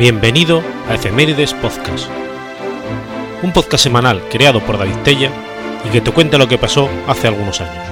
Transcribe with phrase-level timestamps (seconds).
[0.00, 2.08] Bienvenido a Efemérides Podcast,
[3.42, 5.30] un podcast semanal creado por David Tella
[5.84, 7.84] y que te cuenta lo que pasó hace algunos años.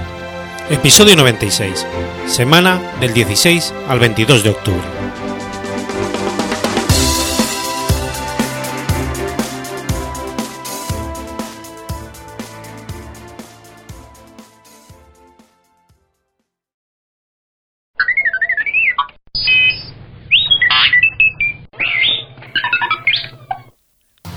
[0.71, 1.87] Episodio 96,
[2.27, 5.08] semana del 16 al 22 de octubre.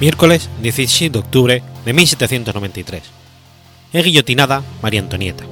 [0.02, 3.04] Miércoles 16 de octubre de 1793.
[3.94, 5.46] Es guillotinada María Antonieta.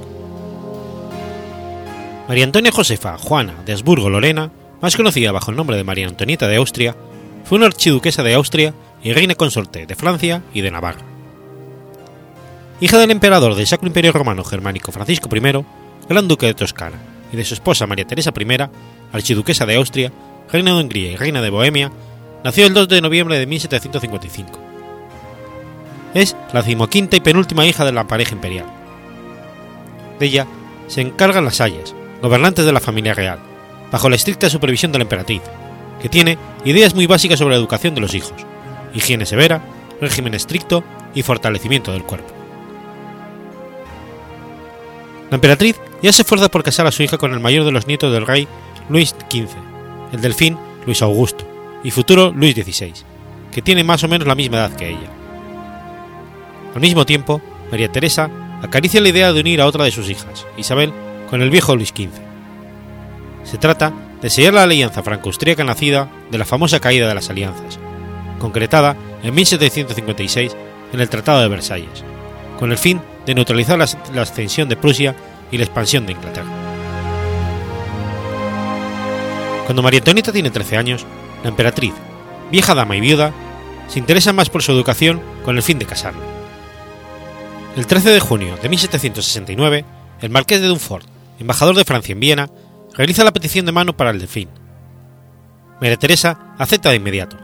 [2.27, 4.49] María Antonia Josefa Juana de Habsburgo-Lorena,
[4.81, 6.95] más conocida bajo el nombre de María Antonieta de Austria,
[7.43, 11.05] fue una archiduquesa de Austria y reina consorte de Francia y de Navarra.
[12.81, 15.63] Hija del emperador del Sacro Imperio Romano Germánico Francisco I,
[16.09, 16.97] Gran Duque de Toscana,
[17.31, 18.57] y de su esposa María Teresa I,
[19.13, 20.11] archiduquesa de Austria,
[20.51, 21.91] reina de Hungría y reina de Bohemia,
[22.43, 24.59] nació el 2 de noviembre de 1755.
[26.13, 28.65] Es la decimoquinta y penúltima hija de la pareja imperial.
[30.19, 30.47] De ella
[30.87, 33.39] se encargan las Salles, gobernantes de la familia real,
[33.91, 35.41] bajo la estricta supervisión de la emperatriz,
[36.01, 38.33] que tiene ideas muy básicas sobre la educación de los hijos,
[38.93, 39.61] higiene severa,
[40.01, 42.33] régimen estricto y fortalecimiento del cuerpo.
[45.29, 47.85] La emperatriz ya se esfuerza por casar a su hija con el mayor de los
[47.85, 48.47] nietos del rey
[48.89, 49.49] Luis XV,
[50.11, 51.45] el delfín Luis Augusto,
[51.83, 52.93] y futuro Luis XVI,
[53.51, 55.09] que tiene más o menos la misma edad que ella.
[56.75, 58.29] Al mismo tiempo, María Teresa
[58.61, 60.93] acaricia la idea de unir a otra de sus hijas, Isabel,
[61.29, 62.09] con el viejo Luis XV.
[63.43, 67.79] Se trata de sellar la alianza franco-austríaca nacida de la famosa caída de las alianzas,
[68.39, 70.55] concretada en 1756
[70.93, 72.03] en el Tratado de Versalles,
[72.57, 75.15] con el fin de neutralizar la, ascensión de Prusia
[75.51, 76.49] y la expansión de Inglaterra.
[79.65, 81.05] Cuando María Antonieta tiene 13 años,
[81.43, 81.93] la emperatriz,
[82.51, 83.33] vieja dama y viuda,
[83.87, 86.21] se interesa más por su educación con el fin de casarla.
[87.75, 89.85] El 13 de junio de 1769,
[90.21, 91.05] el marqués de Dunfort,
[91.39, 92.49] embajador de Francia en Viena,
[92.93, 94.49] realiza la petición de mano para el delfín.
[95.79, 97.37] María Teresa acepta de inmediato.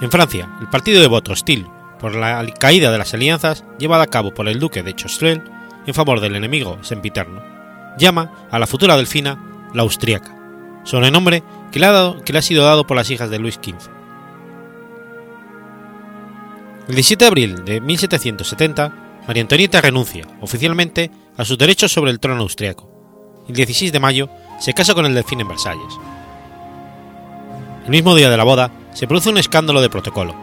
[0.00, 1.66] En Francia, el partido de voto hostil
[1.98, 5.42] por la caída de las alianzas llevada a cabo por el duque de Choiseul
[5.86, 7.42] en favor del enemigo sempiterno,
[7.96, 10.34] llama a la futura delfina la austriaca,
[10.84, 13.90] sobrenombre que le, ha que le ha sido dado por las hijas de Luis XV.
[16.88, 18.92] El 17 de abril de 1770,
[19.26, 22.90] María Antonieta renuncia oficialmente a sus derechos sobre el trono austriaco.
[23.48, 24.28] El 16 de mayo
[24.58, 25.94] se casa con el delfín en Versalles.
[27.84, 30.34] El mismo día de la boda se produce un escándalo de protocolo.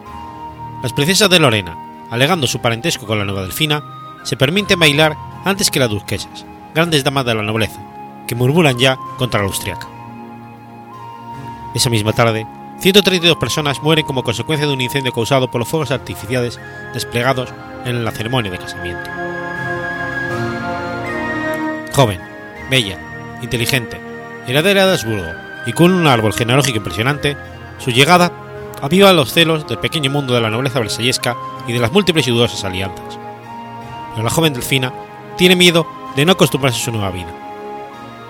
[0.82, 1.78] Las princesas de Lorena,
[2.10, 3.84] alegando su parentesco con la nueva delfina,
[4.24, 7.82] se permiten bailar antes que las duquesas, grandes damas de la nobleza,
[8.28, 9.99] que murmuran ya contra la austriaca.
[11.74, 12.48] Esa misma tarde,
[12.80, 16.60] 132 personas mueren como consecuencia de un incendio causado por los fuegos artificiales
[16.94, 17.50] desplegados
[17.86, 19.10] en la ceremonia de casamiento.
[21.94, 22.22] Joven,
[22.70, 22.98] bella,
[23.42, 24.00] inteligente,
[24.48, 25.32] heredera de Habsburgo
[25.66, 27.36] y con un árbol genealógico impresionante,
[27.78, 28.32] su llegada
[28.82, 31.36] aviva los celos del pequeño mundo de la nobleza versallesca
[31.68, 33.20] y de las múltiples y dudosas alianzas.
[34.12, 34.94] Pero la joven delfina
[35.38, 37.34] tiene miedo de no acostumbrarse a su nueva vida.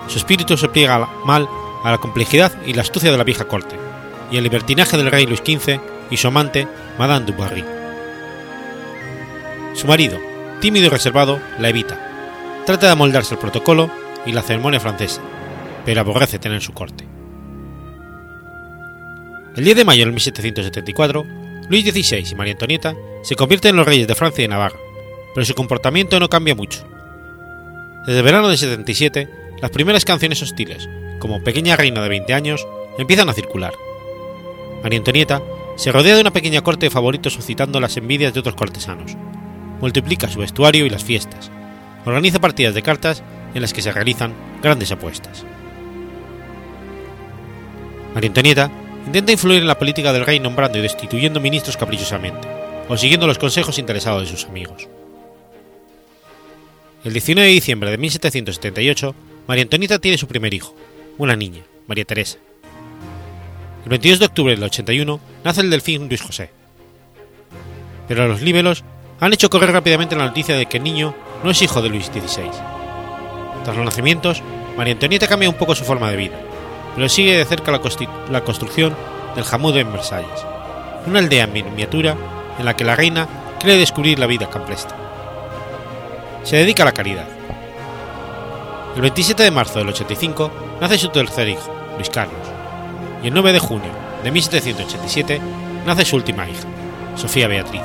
[0.08, 1.48] Su espíritu se pliega mal
[1.84, 3.76] a la complejidad y la astucia de la vieja corte,
[4.32, 5.80] y al libertinaje del rey Luis XV
[6.10, 6.68] y su amante,
[6.98, 7.64] Madame du Barry.
[9.74, 10.20] Su marido,
[10.62, 12.64] tímido y reservado, la evita.
[12.66, 13.90] Trata de amoldarse al protocolo
[14.26, 15.22] y la ceremonia francesa,
[15.86, 17.06] pero aborrece tener su corte.
[19.56, 21.26] El 10 de mayo de 1774,
[21.70, 24.78] Luis XVI y María Antonieta se convierten en los reyes de Francia y de Navarra,
[25.34, 26.86] pero su comportamiento no cambia mucho.
[28.06, 29.30] Desde el verano de 77,
[29.62, 30.88] las primeras canciones hostiles,
[31.20, 33.74] como Pequeña Reina de 20 años, empiezan a circular.
[34.82, 35.42] María Antonieta
[35.76, 39.16] se rodea de una pequeña corte de favoritos suscitando las envidias de otros cortesanos.
[39.80, 41.52] Multiplica su vestuario y las fiestas.
[42.06, 43.24] Organiza partidas de cartas
[43.54, 45.46] en las que se realizan grandes apuestas.
[48.14, 48.72] María Antonieta
[49.06, 52.48] intenta influir en la política del rey nombrando y destituyendo ministros caprichosamente,
[52.88, 54.88] o siguiendo los consejos interesados de sus amigos.
[57.04, 59.16] El 19 de diciembre de 1778,
[59.48, 60.76] María Antonieta tiene su primer hijo,
[61.20, 62.40] una niña, María Teresa.
[63.84, 66.50] El 22 de octubre del 81 nace el delfín Luis José.
[68.08, 68.84] Pero los líbelos
[69.20, 71.14] han hecho correr rápidamente la noticia de que el niño
[71.44, 72.50] no es hijo de Luis XVI.
[73.64, 74.42] Tras los nacimientos,
[74.78, 76.40] María Antonieta cambia un poco su forma de vida,
[76.96, 77.80] pero sigue de cerca la,
[78.42, 78.96] construcción
[79.36, 80.46] del Jamud en Versalles,
[81.06, 82.16] una aldea miniatura
[82.58, 83.28] en la que la reina
[83.60, 84.96] cree descubrir la vida campestre.
[86.44, 87.39] Se dedica a la caridad.
[89.00, 90.52] El 27 de marzo del 85
[90.82, 92.36] nace su tercer hijo, Luis Carlos,
[93.24, 93.90] y el 9 de junio
[94.26, 95.40] de 1787
[95.86, 96.68] nace su última hija,
[97.16, 97.82] Sofía Beatriz,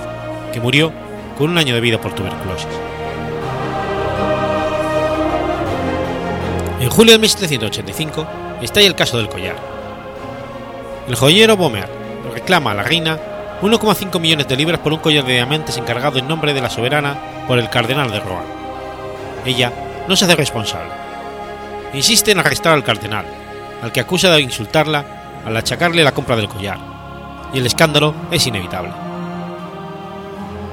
[0.53, 0.91] que murió
[1.39, 2.67] con un año de vida por tuberculosis.
[6.81, 8.27] En julio de 1785
[8.61, 9.55] estalla el caso del collar.
[11.07, 11.89] El joyero Bomer
[12.33, 13.21] reclama a la reina
[13.63, 17.17] 1,5 millones de libras por un collar de diamantes encargado en nombre de la soberana
[17.47, 18.47] por el cardenal de Rohan.
[19.47, 19.73] Ella
[20.09, 21.04] no se hace responsable.
[21.95, 23.25] Insiste en arrestar al cardenal,
[23.83, 25.05] al que acusa de insultarla
[25.45, 26.79] al achacarle la compra del collar,
[27.53, 28.91] y el escándalo es inevitable.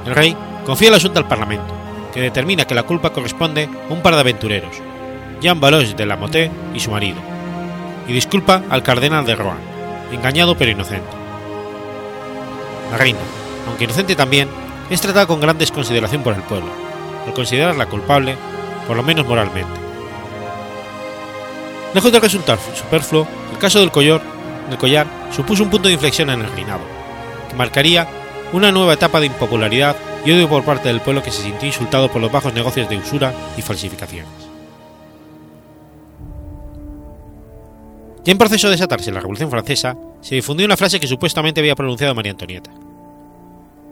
[0.06, 0.36] El rey
[0.66, 1.72] confía el asunto al Parlamento,
[2.12, 4.76] que determina que la culpa corresponde a un par de aventureros,
[5.40, 7.20] Jean Valois de la Motte y su marido,
[8.08, 9.58] y disculpa al cardenal de Rohan,
[10.10, 11.16] engañado pero inocente.
[12.90, 13.20] La reina,
[13.68, 14.48] aunque inocente también,
[14.90, 16.70] es tratada con gran desconsideración por el pueblo,
[17.26, 18.36] al considerarla culpable,
[18.86, 19.81] por lo menos moralmente.
[21.94, 24.22] Lejos de resultar superfluo, el caso del collar,
[24.68, 26.82] del collar supuso un punto de inflexión en el reinado,
[27.50, 28.08] que marcaría
[28.52, 32.10] una nueva etapa de impopularidad y odio por parte del pueblo que se sintió insultado
[32.10, 34.30] por los bajos negocios de usura y falsificaciones.
[38.24, 41.74] Ya en proceso de desatarse la Revolución Francesa, se difundió una frase que supuestamente había
[41.74, 42.70] pronunciado María Antonieta.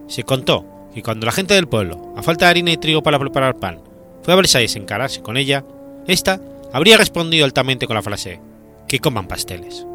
[0.06, 0.64] Se contó
[0.94, 3.80] que cuando la gente del pueblo, a falta de harina y trigo para preparar pan,
[4.22, 5.64] fue a Versailles a encararse con ella,
[6.06, 6.40] ésta
[6.72, 8.40] habría respondido altamente con la frase
[8.88, 9.86] que coman pasteles.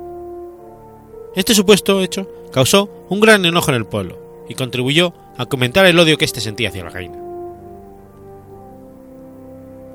[1.36, 6.00] Este supuesto hecho causó un gran enojo en el pueblo y contribuyó a comentar el
[6.00, 7.18] odio que éste sentía hacia la reina.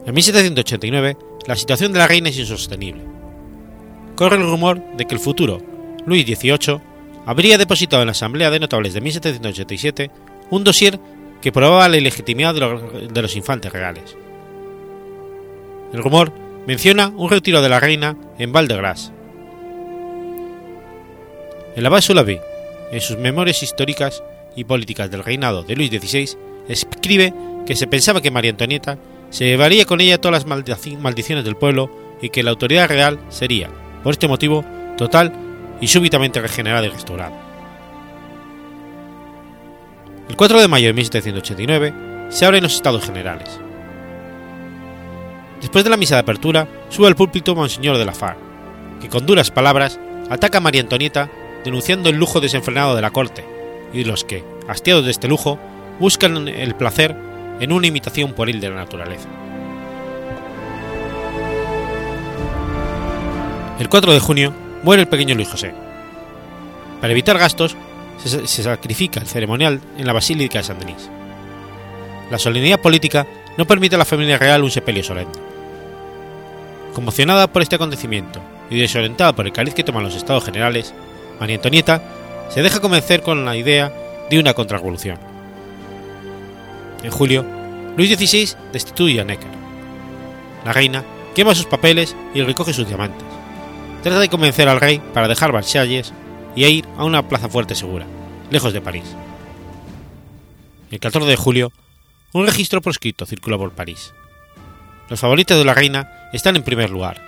[0.07, 1.17] En 1789,
[1.47, 3.03] la situación de la reina es insostenible.
[4.17, 5.63] Corre el rumor de que el futuro
[6.05, 6.81] Luis XVIII
[7.27, 10.11] habría depositado en la Asamblea de Notables de 1787
[10.51, 10.99] un dossier
[11.41, 14.17] que probaba la ilegitimidad de los infantes reales.
[15.93, 16.33] El rumor
[16.67, 19.13] menciona un retiro de la reina en Val de Gras.
[21.77, 22.39] El abad Sulaby,
[22.91, 24.23] en sus memorias históricas
[24.57, 26.37] y políticas del reinado de Luis XVI,
[26.69, 27.33] escribe
[27.67, 28.99] que se pensaba que María Antonieta
[29.31, 30.63] se llevaría con ella todas las
[30.99, 31.91] maldiciones del pueblo
[32.21, 33.71] y que la autoridad real sería,
[34.03, 34.65] por este motivo,
[34.99, 35.33] total
[35.81, 37.33] y súbitamente regenerada y restaurada.
[40.29, 41.95] El 4 de mayo de 1789
[42.29, 43.61] se abren los Estados Generales.
[45.61, 48.37] Después de la misa de apertura, sube al púlpito Monseñor de la Far,
[49.01, 51.31] que con duras palabras ataca a María Antonieta
[51.65, 53.45] denunciando el lujo desenfrenado de la corte
[53.93, 55.59] y los que, hastiados de este lujo,
[55.99, 57.15] buscan el placer
[57.61, 59.29] en una imitación pueril de la naturaleza.
[63.79, 65.75] El 4 de junio muere el pequeño Luis José.
[67.01, 67.77] Para evitar gastos,
[68.23, 71.11] se, se sacrifica el ceremonial en la Basílica de San Denis.
[72.31, 75.33] La solemnidad política no permite a la familia real un sepelio solemne.
[76.95, 80.95] Conmocionada por este acontecimiento y desorientada por el cariz que toman los estados generales,
[81.39, 82.03] María Antonieta
[82.49, 83.93] se deja convencer con la idea
[84.29, 85.19] de una contrarrevolución.
[87.03, 87.45] En julio,
[87.97, 89.51] Luis XVI destituye a Necker.
[90.65, 91.05] La reina
[91.35, 93.27] quema sus papeles y recoge sus diamantes.
[94.03, 96.13] Trata de convencer al rey para dejar Versalles
[96.55, 98.07] y ir a una plaza fuerte segura,
[98.51, 99.05] lejos de París.
[100.91, 101.73] El 14 de julio,
[102.33, 104.13] un registro proscrito circula por París.
[105.09, 107.21] Los favoritos de la reina están en primer lugar,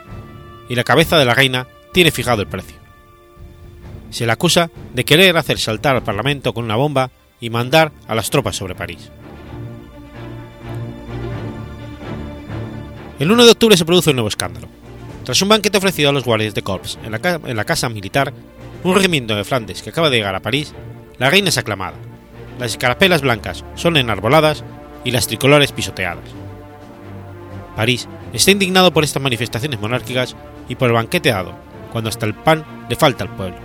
[0.69, 2.77] y la cabeza de la reina tiene fijado el precio.
[4.11, 8.15] Se le acusa de querer hacer saltar al Parlamento con una bomba y mandar a
[8.15, 9.11] las tropas sobre París.
[13.19, 14.69] El 1 de octubre se produce un nuevo escándalo.
[15.25, 18.33] Tras un banquete ofrecido a los guardias de Corps en la, en la casa militar,
[18.85, 20.75] un regimiento de Flandes que acaba de llegar a París,
[21.19, 21.97] la reina es aclamada,
[22.59, 24.65] las escarapelas blancas son enarboladas
[25.05, 26.25] y las tricolores pisoteadas.
[27.77, 30.37] París está indignado por estas manifestaciones monárquicas
[30.69, 31.55] y por el banquete dado,
[31.91, 33.57] cuando hasta el pan le falta al pueblo.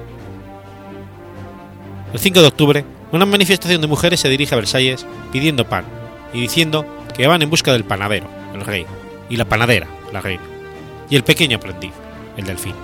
[2.13, 5.86] El 5 de octubre, una manifestación de mujeres se dirige a Versalles pidiendo pan
[6.34, 8.86] y diciendo que van en busca del panadero, el rey,
[9.29, 10.44] y la panadera, la reina,
[11.10, 11.91] y el pequeño aprendiz,
[12.38, 12.75] el delfín.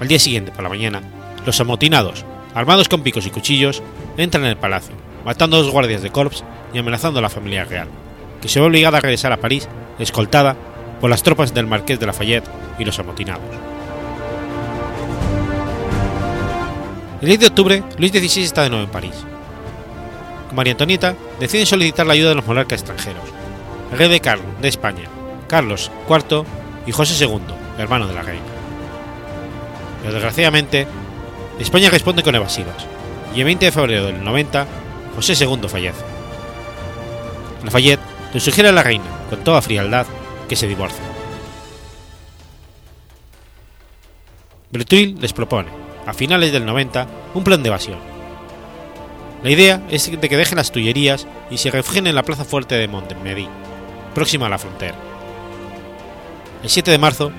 [0.00, 1.02] Al día siguiente, por la mañana,
[1.44, 3.82] los amotinados, armados con picos y cuchillos,
[4.16, 4.94] entran en el palacio,
[5.28, 6.42] matando a dos guardias de corps
[6.72, 7.86] y amenazando a la familia real,
[8.40, 9.68] que se ve obligada a regresar a París,
[9.98, 10.56] escoltada
[11.02, 13.44] por las tropas del marqués de Lafayette y los amotinados.
[17.20, 19.12] El 10 de octubre, Luis XVI está de nuevo en París.
[20.54, 23.24] María Antonieta deciden solicitar la ayuda de los monarcas extranjeros,
[23.92, 25.10] el rey de, Carlos, de España,
[25.46, 26.44] Carlos IV
[26.86, 27.38] y José II,
[27.76, 28.46] hermano de la reina.
[30.00, 30.86] Pero desgraciadamente,
[31.58, 32.86] España responde con evasivas,
[33.34, 34.66] y el 20 de febrero del 90,
[35.18, 36.04] José II fallece.
[37.64, 38.00] Lafayette
[38.32, 40.06] le sugiere a la reina, con toda frialdad,
[40.48, 41.02] que se divorcie.
[44.70, 45.70] Bretuil les propone,
[46.06, 47.98] a finales del 90, un plan de evasión.
[49.42, 52.76] La idea es de que dejen las Tullerías y se refugien en la plaza fuerte
[52.76, 53.48] de Montmedy,
[54.14, 54.94] próxima a la frontera.
[56.62, 57.32] El 7 de marzo,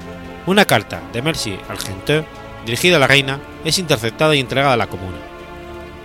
[0.48, 2.26] una carta de Mercy Argenteux
[2.66, 5.18] dirigida a la reina es interceptada y entregada a la comuna.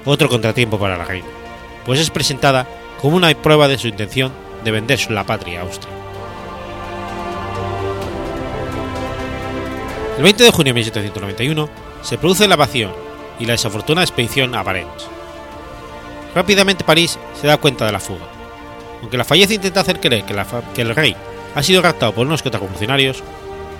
[0.05, 1.27] Otro contratiempo para la reina,
[1.85, 2.67] pues es presentada
[3.01, 4.33] como una prueba de su intención
[4.65, 5.93] de vender la patria a Austria.
[10.17, 11.69] El 20 de junio de 1791
[12.03, 12.93] se produce la evasión
[13.41, 15.09] y la desafortunada expedición a Varennes.
[16.35, 18.27] Rápidamente París se da cuenta de la fuga.
[19.01, 21.17] Aunque la falleza intenta hacer creer que, el rey
[21.55, 23.23] ha sido raptado por unos contrafuncionarios,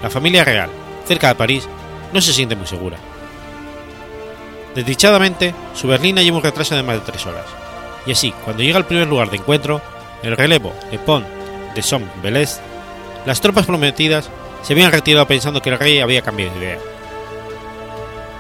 [0.03, 0.71] la familia real,
[1.07, 1.69] cerca de París,
[2.13, 2.99] no se siente muy segura.
[4.75, 7.47] Desdichadamente, su berlina lleva un retraso de más de tres horas,
[8.07, 9.81] y así, cuando llega al primer lugar de encuentro,
[10.23, 11.27] el relevo de Pont
[11.75, 12.61] de Somme-Belest,
[13.27, 14.31] las tropas prometidas
[14.63, 16.79] se habían retirado pensando que el rey había cambiado de idea.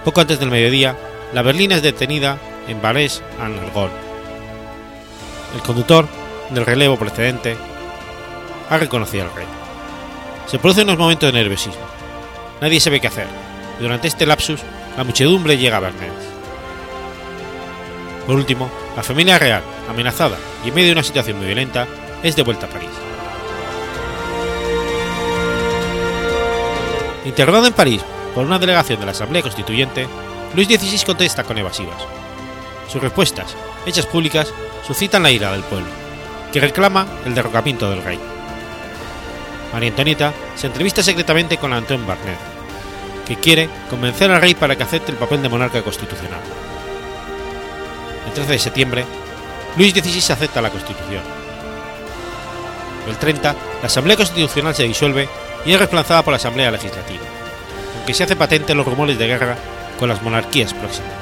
[0.04, 0.97] Poco antes del mediodía,
[1.33, 3.90] la berlina es detenida en Valais en Algol.
[5.54, 6.06] El conductor
[6.50, 7.56] del relevo precedente
[8.68, 9.47] ha reconocido al rey.
[10.47, 11.87] Se producen unos momentos de nerviosismo.
[12.61, 13.26] Nadie sabe qué hacer.
[13.80, 14.61] Durante este lapsus,
[14.97, 16.33] la muchedumbre llega a Vernet.
[18.26, 21.86] Por último, la familia real, amenazada y en medio de una situación muy violenta,
[22.22, 22.90] es de vuelta a París.
[27.24, 28.02] Interrogado en París
[28.34, 30.06] por una delegación de la Asamblea Constituyente,
[30.54, 32.02] Luis XVI contesta con evasivas.
[32.88, 33.54] Sus respuestas,
[33.86, 34.52] hechas públicas,
[34.86, 35.88] suscitan la ira del pueblo,
[36.52, 38.18] que reclama el derrocamiento del rey.
[39.72, 42.38] María Antonieta se entrevista secretamente con Antoine Barnet,
[43.26, 46.40] que quiere convencer al rey para que acepte el papel de monarca constitucional.
[48.34, 49.04] El 13 de septiembre,
[49.76, 51.22] Luis XVI acepta la Constitución.
[53.08, 55.28] El 30, la Asamblea Constitucional se disuelve
[55.64, 57.22] y es reemplazada por la Asamblea Legislativa,
[57.96, 59.56] aunque se hace patente los rumores de guerra
[60.00, 61.12] con las monarquías próximas,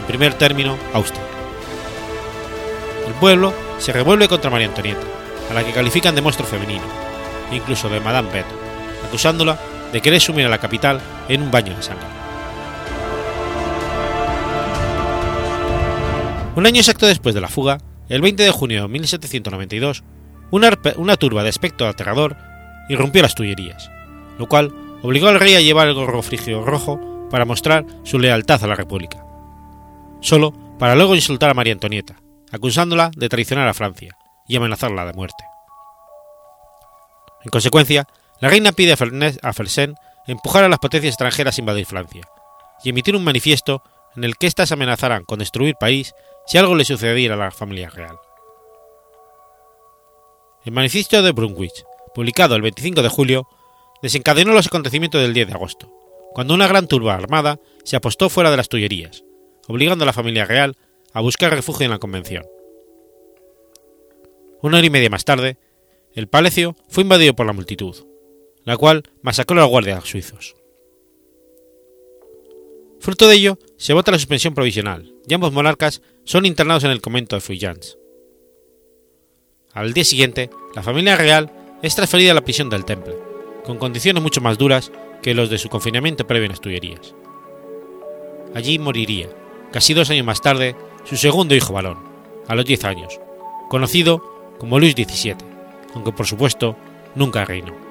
[0.00, 1.20] en primer término Austria.
[3.06, 5.06] El pueblo se revuelve contra María Antonieta,
[5.50, 6.84] a la que califican de monstruo femenino,
[7.52, 8.46] incluso de Madame Beth,
[9.06, 9.58] acusándola
[9.92, 12.23] de querer sumir a la capital en un baño de sangre.
[16.56, 20.04] Un año exacto después de la fuga, el 20 de junio de 1792,
[20.52, 22.36] una, turba de aspecto aterrador
[22.88, 23.90] irrumpió las Tullerías,
[24.38, 28.62] lo cual obligó al rey a llevar el gorro frigio rojo para mostrar su lealtad
[28.62, 29.24] a la República,
[30.20, 32.20] solo para luego insultar a María Antonieta,
[32.52, 35.42] acusándola de traicionar a Francia y amenazarla de muerte.
[37.42, 38.06] En consecuencia,
[38.40, 39.96] la reina pide a Fersen
[40.28, 42.22] empujar a las potencias extranjeras a invadir Francia
[42.84, 43.82] y emitir un manifiesto
[44.14, 46.14] en el que éstas amenazarán con destruir país
[46.46, 48.18] si algo le sucediera a la familia real.
[50.64, 51.84] El manifiesto de Brunswick,
[52.14, 53.48] publicado el 25 de julio,
[54.02, 55.92] desencadenó los acontecimientos del 10 de agosto,
[56.32, 59.24] cuando una gran turba armada se apostó fuera de las Tullerías,
[59.68, 60.76] obligando a la familia real
[61.12, 62.44] a buscar refugio en la Convención.
[64.62, 65.58] Una hora y media más tarde,
[66.14, 68.06] el palacio fue invadido por la multitud,
[68.64, 70.54] la cual masacró a los guardias suizos.
[73.04, 77.02] Fruto de ello, se vota la suspensión provisional y ambos monarcas son internados en el
[77.02, 77.98] convento de Fuyans.
[79.74, 83.12] Al día siguiente, la familia real es transferida a la prisión del Temple,
[83.62, 87.14] con condiciones mucho más duras que los de su confinamiento previo en las Tullerías.
[88.54, 89.28] Allí moriría,
[89.70, 91.98] casi dos años más tarde, su segundo hijo varón,
[92.48, 93.20] a los 10 años,
[93.68, 95.36] conocido como Luis XVII,
[95.94, 96.74] aunque por supuesto
[97.14, 97.83] nunca reinó.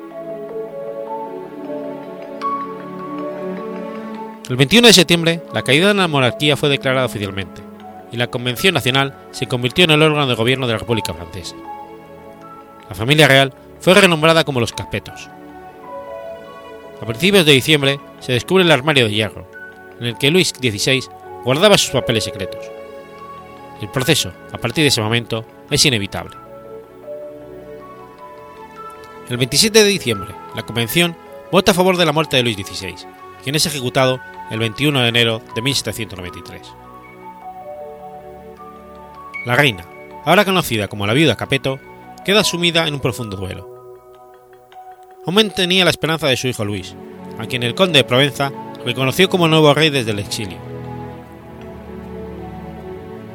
[4.49, 7.61] El 21 de septiembre, la caída de la monarquía fue declarada oficialmente,
[8.11, 11.55] y la Convención Nacional se convirtió en el órgano de gobierno de la República Francesa.
[12.89, 15.29] La familia real fue renombrada como los Capetos.
[17.01, 19.47] A principios de diciembre se descubre el armario de hierro,
[20.01, 21.05] en el que Luis XVI
[21.45, 22.65] guardaba sus papeles secretos.
[23.81, 26.35] El proceso, a partir de ese momento, es inevitable.
[29.29, 31.15] El 27 de diciembre, la Convención
[31.49, 34.19] vota a favor de la muerte de Luis XVI, quien es ejecutado
[34.49, 36.61] el 21 de enero de 1793.
[39.45, 39.85] La reina,
[40.25, 41.79] ahora conocida como la viuda Capeto,
[42.23, 43.69] queda sumida en un profundo duelo.
[45.25, 46.95] Aún tenía la esperanza de su hijo Luis,
[47.37, 48.51] a quien el conde de Provenza
[48.85, 50.57] reconoció como nuevo rey desde el exilio.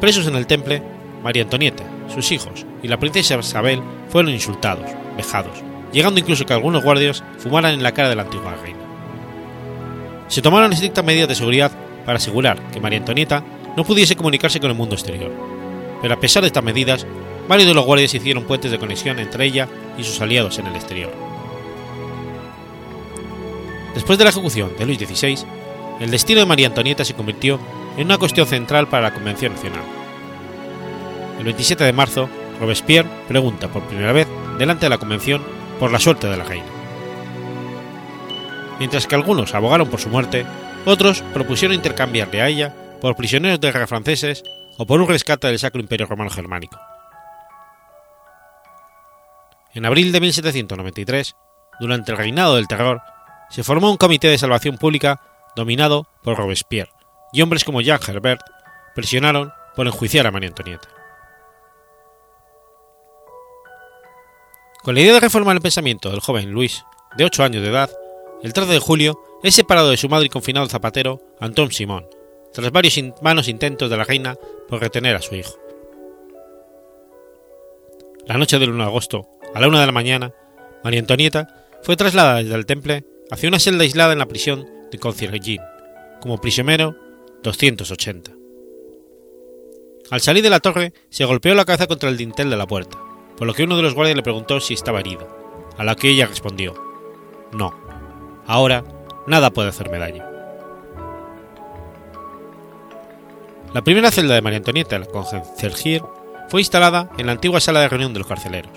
[0.01, 0.83] Presos en el temple,
[1.23, 1.85] María Antonieta,
[2.15, 5.59] sus hijos y la princesa Isabel fueron insultados, vejados,
[5.93, 8.88] llegando incluso que algunos guardias fumaran en la cara de la antigua reina
[10.29, 11.73] se tomaron estrictas medidas de seguridad
[12.05, 13.43] para asegurar que María Antonieta
[13.77, 15.33] no pudiese comunicarse con el mundo exterior.
[16.01, 17.07] Pero a pesar de estas medidas,
[17.49, 19.69] varios de los guardias hicieron puentes de conexión entre ella
[19.99, 21.13] y sus aliados en el exterior.
[23.95, 25.39] Después de la ejecución de Luis XVI,
[26.01, 27.59] el destino de María Antonieta se convirtió
[27.97, 29.83] en una cuestión central para la Convención Nacional.
[31.39, 32.29] El 27 de marzo,
[32.61, 35.43] Robespierre pregunta por primera vez delante de la Convención
[35.81, 36.78] por la suerte de la reina.
[38.79, 40.47] Mientras que algunos abogaron por su muerte,
[40.85, 44.43] otros propusieron intercambiarle a ella por prisioneros de guerra franceses
[44.79, 46.79] o por un rescate del Sacro Imperio Romano Germánico.
[49.75, 51.37] En abril de 1793,
[51.81, 53.03] durante el reinado del terror,
[53.51, 55.21] se formó un comité de salvación pública
[55.55, 56.93] dominado por Robespierre,
[57.33, 58.43] y hombres como Jean Herbert
[58.95, 60.89] presionaron por enjuiciar a María Antonieta.
[64.83, 66.85] Con la idea de reformar el pensamiento del joven Luis,
[67.17, 67.91] de 8 años de edad,
[68.43, 72.07] el 13 de julio es separado de su madre y confinado al zapatero Antón Simón,
[72.53, 74.37] tras varios vanos intentos de la reina
[74.69, 75.59] por retener a su hijo.
[78.27, 80.35] La noche del 1 de agosto, a la una de la mañana,
[80.85, 84.99] María Antonieta fue trasladada desde el temple hacia una celda aislada en la prisión de
[84.99, 85.61] Conciergin,
[86.21, 86.97] como prisionero
[87.43, 88.33] 280.
[90.11, 92.99] Al salir de la torre, se golpeó la cabeza contra el dintel de la puerta,
[93.37, 95.27] por lo que uno de los guardias le preguntó si estaba herida,
[95.77, 96.75] a la que ella respondió,
[97.53, 97.88] no,
[98.49, 98.83] ahora
[99.29, 100.25] nada puede hacerme daño.
[103.75, 106.03] La primera celda de María Antonieta, la Conciergir,
[106.49, 108.73] fue instalada en la antigua sala de reunión de los carceleros.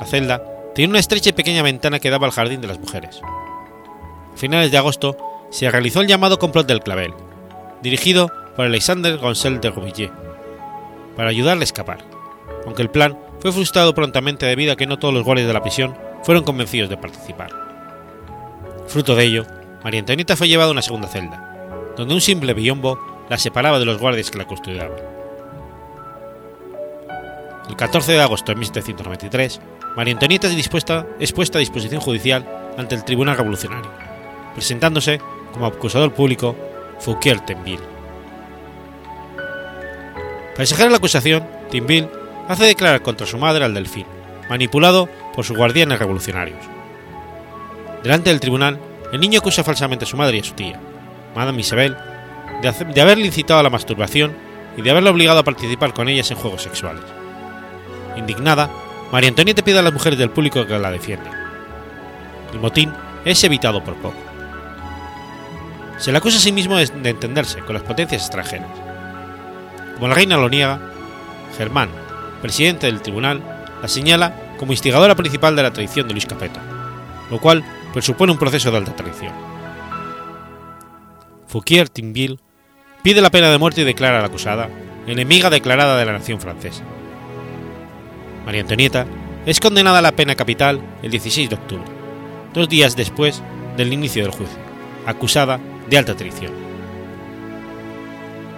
[0.00, 0.40] La celda
[0.74, 3.20] tenía una estrecha y pequeña ventana que daba al jardín de las mujeres.
[3.22, 5.16] A finales de agosto
[5.50, 7.12] se realizó el llamado complot del clavel,
[7.82, 10.12] dirigido por Alexander Goncel de Rouvillier,
[11.16, 11.98] para ayudarle a escapar,
[12.64, 15.62] aunque el plan fue frustrado prontamente debido a que no todos los guardias de la
[15.62, 17.65] prisión fueron convencidos de participar.
[18.88, 19.46] Fruto de ello,
[19.82, 23.84] María Antonieta fue llevada a una segunda celda, donde un simple biombo la separaba de
[23.84, 24.98] los guardias que la custodiaban.
[27.68, 29.60] El 14 de agosto de 1793,
[29.96, 32.46] María Antonieta es, dispuesta, es puesta a disposición judicial
[32.78, 33.90] ante el Tribunal Revolucionario,
[34.54, 35.20] presentándose
[35.52, 36.56] como acusador público
[37.00, 37.82] Fouquier Tinville.
[40.52, 42.08] Para exagerar la acusación, Tinville
[42.48, 44.06] hace declarar contra su madre al delfín,
[44.48, 46.75] manipulado por sus guardianes revolucionarios.
[48.06, 48.78] Delante del tribunal,
[49.12, 50.78] el niño acusa falsamente a su madre y a su tía,
[51.34, 51.96] Madame Isabel,
[52.62, 54.32] de, hacer, de haberle incitado a la masturbación
[54.76, 57.02] y de haberla obligado a participar con ellas en juegos sexuales.
[58.16, 58.70] Indignada,
[59.10, 61.34] María Antonieta pide a las mujeres del público que la defiendan.
[62.52, 62.92] El motín
[63.24, 64.22] es evitado por poco.
[65.98, 68.70] Se le acusa a sí mismo de entenderse con las potencias extranjeras.
[69.96, 70.78] Como la reina lo niega,
[71.58, 71.88] Germán,
[72.40, 73.42] presidente del tribunal,
[73.82, 76.60] la señala como instigadora principal de la traición de Luis Capeto,
[77.32, 77.64] lo cual
[77.96, 79.32] presupone un proceso de alta traición.
[81.46, 82.38] Fouquier Tinville
[83.02, 84.68] pide la pena de muerte y declara a la acusada
[85.06, 86.82] enemiga declarada de la nación francesa.
[88.44, 89.06] María Antonieta
[89.46, 91.86] es condenada a la pena capital el 16 de octubre,
[92.52, 93.42] dos días después
[93.78, 94.58] del inicio del juicio,
[95.06, 96.52] acusada de alta traición.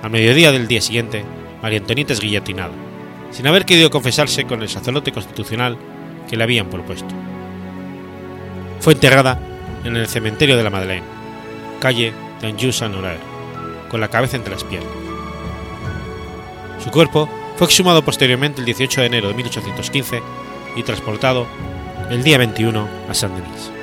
[0.02, 1.24] A mediodía del día siguiente,
[1.62, 2.72] María Antonieta es guillotinada,
[3.30, 5.78] sin haber querido confesarse con el sacerdote constitucional
[6.28, 7.14] que le habían propuesto.
[8.80, 9.38] Fue enterrada
[9.84, 11.06] en el cementerio de la Madeleine,
[11.80, 13.18] calle d'Anjou Saint-Honoré,
[13.88, 14.92] con la cabeza entre las piernas.
[16.82, 20.22] Su cuerpo fue exhumado posteriormente el 18 de enero de 1815
[20.76, 21.46] y transportado
[22.10, 23.77] el día 21 a Saint-Denis.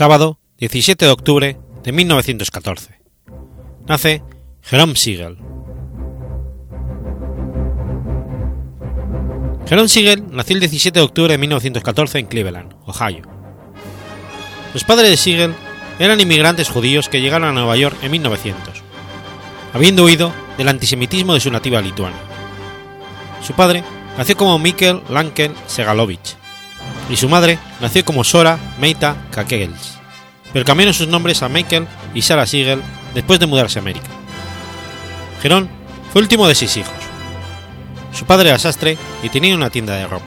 [0.00, 3.02] Sábado 17 de octubre de 1914.
[3.86, 4.22] Nace
[4.62, 5.36] Jerome Siegel.
[9.68, 13.24] Jerome Siegel nació el 17 de octubre de 1914 en Cleveland, Ohio.
[14.72, 15.54] Los padres de Siegel
[15.98, 18.82] eran inmigrantes judíos que llegaron a Nueva York en 1900,
[19.74, 22.22] habiendo huido del antisemitismo de su nativa Lituania.
[23.42, 23.84] Su padre
[24.16, 26.36] nació como Mikkel Lankel Segalovich
[27.10, 29.98] y su madre nació como Sora Meita Kakegels,
[30.52, 32.82] pero cambiaron sus nombres a Michael y Sarah Siegel
[33.14, 34.08] después de mudarse a América.
[35.42, 35.68] Gerón
[36.12, 36.94] fue el último de seis hijos.
[38.12, 40.26] Su padre era sastre y tenía una tienda de ropa.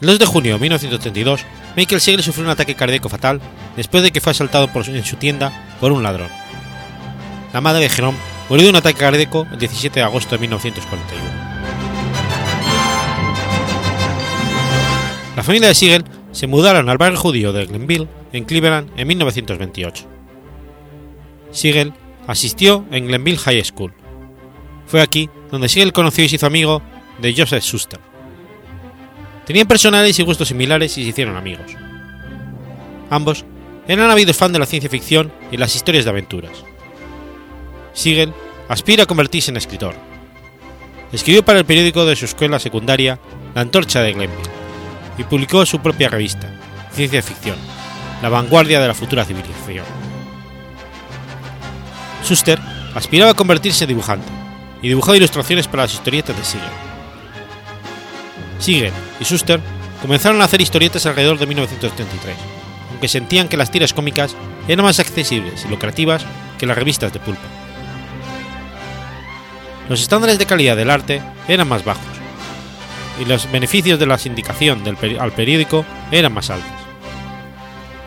[0.00, 1.44] El 2 de junio de 1932
[1.76, 3.40] Michael Siegel sufrió un ataque cardíaco fatal
[3.76, 6.28] después de que fue asaltado en su tienda por un ladrón.
[7.52, 11.49] La madre de Jerome murió de un ataque cardíaco el 17 de agosto de 1941.
[15.36, 20.04] La familia de Siegel se mudaron al barrio judío de Glenville, en Cleveland, en 1928.
[21.52, 21.92] Siegel
[22.26, 23.92] asistió en Glenville High School.
[24.86, 26.82] Fue aquí donde Siegel conoció y se hizo amigo
[27.20, 28.00] de Joseph Schuster.
[29.46, 31.76] Tenían personales y gustos similares y se hicieron amigos.
[33.08, 33.44] Ambos
[33.86, 36.64] eran ávidos fan de la ciencia ficción y las historias de aventuras.
[37.92, 38.32] Siegel
[38.68, 39.94] aspira a convertirse en escritor.
[41.12, 43.18] Escribió para el periódico de su escuela secundaria
[43.54, 44.59] La Antorcha de Glenville
[45.20, 46.48] y publicó su propia revista,
[46.94, 47.56] Ciencia Ficción,
[48.22, 49.84] la vanguardia de la futura civilización.
[52.24, 52.58] Schuster
[52.94, 54.26] aspiraba a convertirse en dibujante
[54.80, 56.70] y dibujó ilustraciones para las historietas de Siegel.
[58.58, 59.60] Siegel y Schuster
[60.00, 62.36] comenzaron a hacer historietas alrededor de 1933,
[62.90, 64.34] aunque sentían que las tiras cómicas
[64.68, 66.24] eran más accesibles y lucrativas
[66.58, 67.46] que las revistas de pulpa.
[69.90, 72.19] Los estándares de calidad del arte eran más bajos,
[73.20, 76.70] y los beneficios de la sindicación del al periódico eran más altos.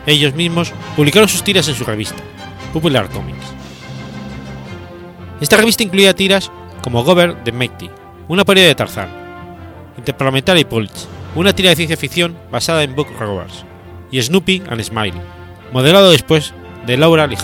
[0.06, 2.22] Ellos mismos publicaron sus tiras en su revista,
[2.74, 3.46] Popular Comics.
[5.40, 7.90] Esta revista incluía tiras como Gober the Mighty,
[8.28, 9.10] una parodia de Tarzán,
[9.98, 13.66] Interplanetary Pulse, una tira de ciencia ficción basada en Book Rovers,
[14.12, 15.22] y Snoopy and Smiley,
[15.72, 16.54] modelado después
[16.86, 17.38] de Laura Lee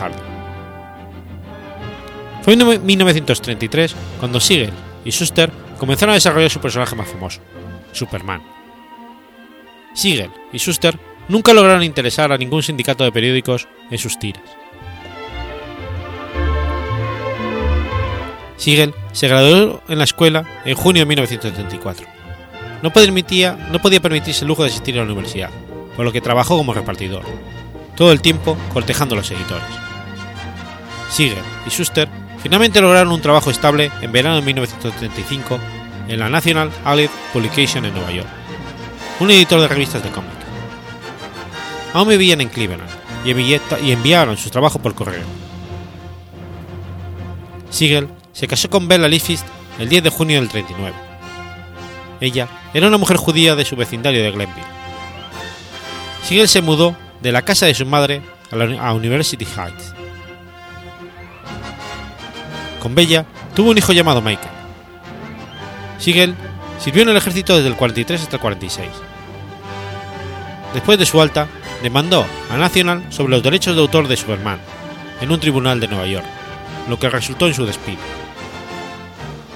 [2.41, 4.71] Fue en 1933 cuando Siegel
[5.05, 7.39] y Schuster comenzaron a desarrollar su personaje más famoso,
[7.91, 8.41] Superman.
[9.93, 10.97] Siegel y Schuster
[11.27, 14.43] nunca lograron interesar a ningún sindicato de periódicos en sus tiras.
[18.57, 22.05] Siegel se graduó en la escuela en junio de 1934.
[22.81, 25.49] No, permitía, no podía permitirse el lujo de asistir a la universidad,
[25.95, 27.23] por lo que trabajó como repartidor,
[27.95, 29.65] todo el tiempo cortejando a los editores.
[31.09, 32.09] Siegel y Schuster
[32.41, 35.59] finalmente lograron un trabajo estable en verano de 1935
[36.09, 38.27] en la National Allied Publication en Nueva York,
[39.19, 40.31] un editor de revistas de cómic.
[41.93, 42.89] Aún vivían en Cleveland
[43.23, 45.23] y enviaron sus trabajos por correo.
[47.69, 49.45] Siegel se casó con Bella Lifist
[49.77, 50.95] el 10 de junio del 39.
[52.21, 54.67] Ella era una mujer judía de su vecindario de Glenville.
[56.23, 59.93] Siegel se mudó de la casa de su madre a, la, University Heights.
[62.81, 64.58] Con Bella tuvo un hijo llamado Michael.
[65.99, 66.35] Siegel
[66.79, 68.87] sirvió en el ejército desde el 43 hasta el 46.
[70.73, 71.47] Después de su alta,
[71.83, 74.59] demandó a National sobre los derechos de autor de Superman
[75.21, 76.25] en un tribunal de Nueva York,
[76.87, 77.99] lo que resultó en su despido.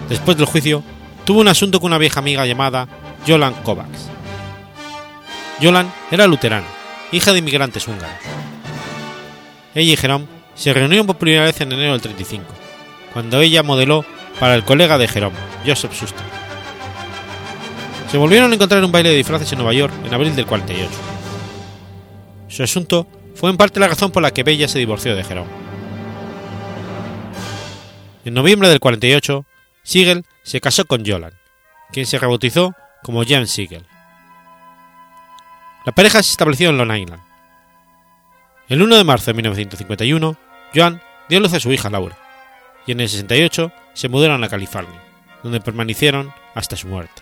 [0.09, 0.83] Después del juicio,
[1.25, 2.87] tuvo un asunto con una vieja amiga llamada
[3.27, 4.09] Jolan Kovacs.
[5.61, 6.67] Jolan era luterana,
[7.11, 8.17] hija de inmigrantes húngaros.
[9.75, 10.25] Ella y Jerome
[10.55, 12.45] se reunieron por primera vez en enero del 35,
[13.13, 14.05] cuando ella modeló
[14.43, 16.25] para el colega de Jerome, Joseph Schuster.
[18.11, 20.45] Se volvieron a encontrar en un baile de disfraces en Nueva York en abril del
[20.45, 20.89] 48.
[22.49, 25.49] Su asunto fue en parte la razón por la que Bella se divorció de Jerome.
[28.25, 29.45] En noviembre del 48,
[29.81, 31.39] Siegel se casó con Jolan,
[31.93, 33.85] quien se rebautizó como Jan Siegel.
[35.85, 37.23] La pareja se estableció en Long Island.
[38.67, 40.35] El 1 de marzo de 1951,
[40.75, 42.17] Joan dio luz a su hija Laura,
[42.85, 45.01] y en el 68 se mudaron a California,
[45.43, 47.21] donde permanecieron hasta su muerte.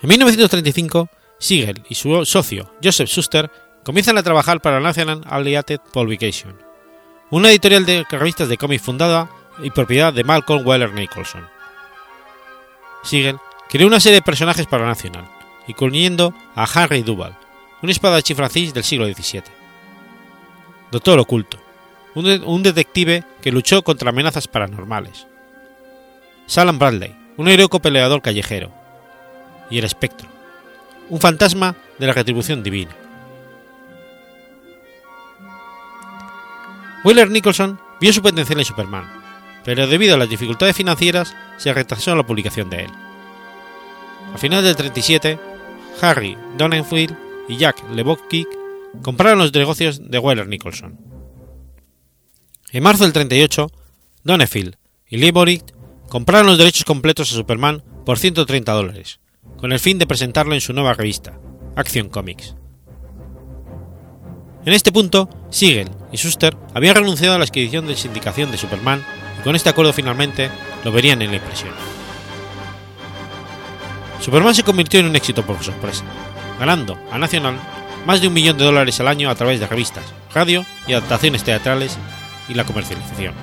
[0.00, 1.08] En 1935,
[1.38, 3.50] Siegel y su socio Joseph Schuster
[3.84, 6.56] comienzan a trabajar para National Allied Publication,
[7.30, 9.30] una editorial de revistas de cómics fundada
[9.62, 11.46] y propiedad de Malcolm Weller Nicholson.
[13.02, 15.28] Siegel creó una serie de personajes para National,
[15.66, 17.36] incluyendo a Harry Duval,
[17.82, 19.42] un espadachín francés del siglo XVII.
[20.90, 21.58] Doctor Oculto,
[22.18, 25.26] un, detective que luchó contra amenazas paranormales.
[26.46, 28.72] Salam Bradley, un heroico peleador callejero.
[29.70, 30.28] Y el espectro,
[31.10, 32.96] un fantasma de la retribución divina.
[37.04, 39.04] Weller Nicholson vio su potencial en Superman,
[39.64, 42.90] pero debido a las dificultades financieras se retrasó la publicación de él.
[44.34, 45.38] A finales del 37,
[46.00, 47.16] Harry Donenfield
[47.48, 48.46] y Jack Lebowski
[49.02, 51.07] compraron los negocios de Weller Nicholson.
[52.70, 53.70] En marzo del 38,
[54.24, 54.76] Donenfield
[55.08, 55.62] y Lebowski
[56.10, 59.20] compraron los derechos completos a Superman por 130 dólares,
[59.56, 61.40] con el fin de presentarlo en su nueva revista,
[61.76, 62.56] Action Comics.
[64.66, 69.02] En este punto, Siegel y Schuster habían renunciado a la adquisición de sindicación de Superman
[69.40, 70.50] y con este acuerdo finalmente
[70.84, 71.72] lo verían en la impresión.
[74.20, 76.04] Superman se convirtió en un éxito por sorpresa,
[76.58, 77.58] ganando a National
[78.04, 80.04] más de un millón de dólares al año a través de revistas,
[80.34, 81.96] radio y adaptaciones teatrales
[82.48, 83.34] y la comercialización.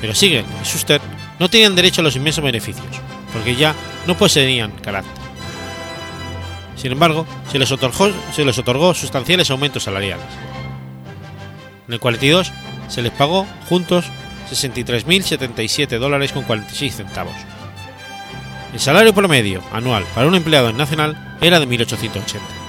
[0.00, 1.00] Pero Siegel y Schuster
[1.38, 2.86] no tenían derecho a los inmensos beneficios,
[3.32, 3.74] porque ya
[4.06, 5.22] no poseían carácter.
[6.76, 10.26] Sin embargo, se les otorgó, se les otorgó sustanciales aumentos salariales.
[11.86, 12.52] En el 42
[12.88, 14.06] se les pagó juntos
[14.50, 17.34] 63.077 dólares con 46 centavos.
[18.72, 22.61] El salario promedio anual para un empleado en Nacional era de 1.880.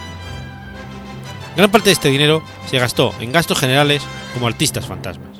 [1.55, 4.01] Gran parte de este dinero se gastó en gastos generales
[4.33, 5.37] como artistas fantasmas.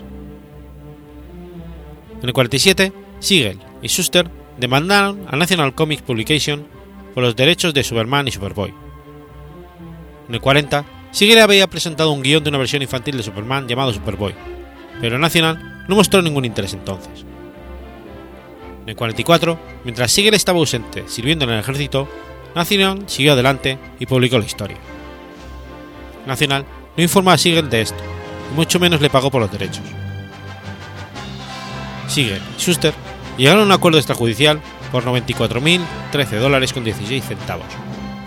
[2.22, 6.68] En el 47, Siegel y Schuster demandaron a National Comics Publication
[7.14, 8.74] por los derechos de Superman y Superboy.
[10.30, 13.92] En el 40, Siegel había presentado un guion de una versión infantil de Superman llamado
[13.92, 14.36] Superboy,
[15.02, 17.26] pero National no mostró ningún interés entonces.
[18.84, 22.08] En el 44, mientras Siegel estaba ausente sirviendo en el ejército,
[22.56, 24.78] National siguió adelante y publicó la historia.
[26.26, 28.04] Nacional no informó a Siegel de esto,
[28.52, 29.84] y mucho menos le pagó por los derechos.
[32.08, 32.94] Siegel y Schuster
[33.38, 34.60] llegaron a un acuerdo extrajudicial
[34.92, 37.66] por 94.013 dólares con 16 centavos,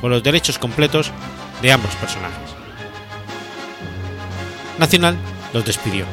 [0.00, 1.12] por los derechos completos
[1.62, 2.56] de ambos personajes.
[4.78, 5.16] Nacional
[5.52, 6.04] los despidió.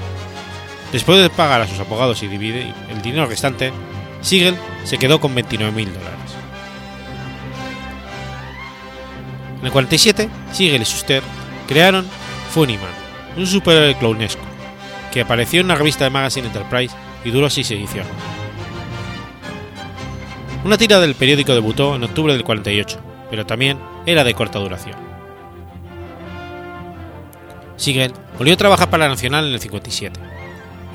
[0.92, 3.74] Después de pagar a sus abogados y dividir el dinero restante,
[4.22, 6.20] Siegel se quedó con 29.000 dólares.
[9.60, 11.24] En el 47, Siegel y Schuster
[11.68, 12.06] crearon
[12.52, 12.90] Funnyman,
[13.38, 14.44] un superhéroe clownesco,
[15.12, 18.12] que apareció en una revista de Magazine Enterprise y duró seis ediciones.
[20.64, 23.00] Una tira del periódico debutó en octubre del 48,
[23.30, 24.96] pero también era de corta duración.
[27.76, 30.20] Siegel volvió a trabajar para la Nacional en el 57.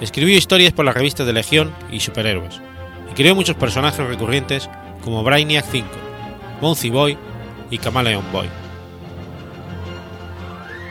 [0.01, 2.61] Escribió historias por las revistas de Legión y Superhéroes,
[3.11, 4.71] y creó muchos personajes recurrentes
[5.03, 5.87] como Brainiac 5,
[6.61, 7.19] Bouncy Boy
[7.71, 8.49] y Camaleon Boy.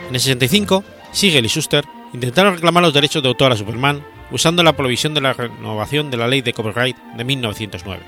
[0.07, 4.63] En el 65, Siegel y Schuster intentaron reclamar los derechos de autor a Superman usando
[4.63, 8.03] la provisión de la renovación de la ley de copyright de 1909.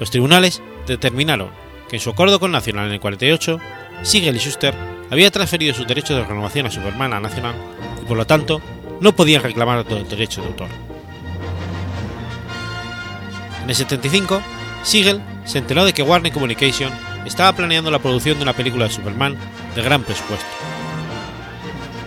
[0.00, 1.50] Los tribunales determinaron
[1.88, 3.60] que en su acuerdo con Nacional en el 48,
[4.02, 4.74] Siegel y Schuster
[5.10, 7.54] había transferido sus derechos de renovación a Superman a Nacional
[8.02, 8.60] y por lo tanto
[9.00, 10.68] no podían reclamar los derechos de autor.
[13.62, 14.42] En el 75,
[14.82, 16.90] Siegel se enteró de que Warner Communication
[17.26, 19.36] estaba planeando la producción de una película de Superman
[19.74, 20.46] de gran presupuesto.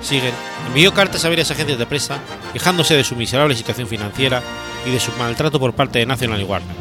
[0.01, 0.33] Siegel
[0.67, 2.19] envió cartas a varias agencias de prensa
[2.53, 4.41] quejándose de su miserable situación financiera
[4.85, 6.75] y de su maltrato por parte de National Warner.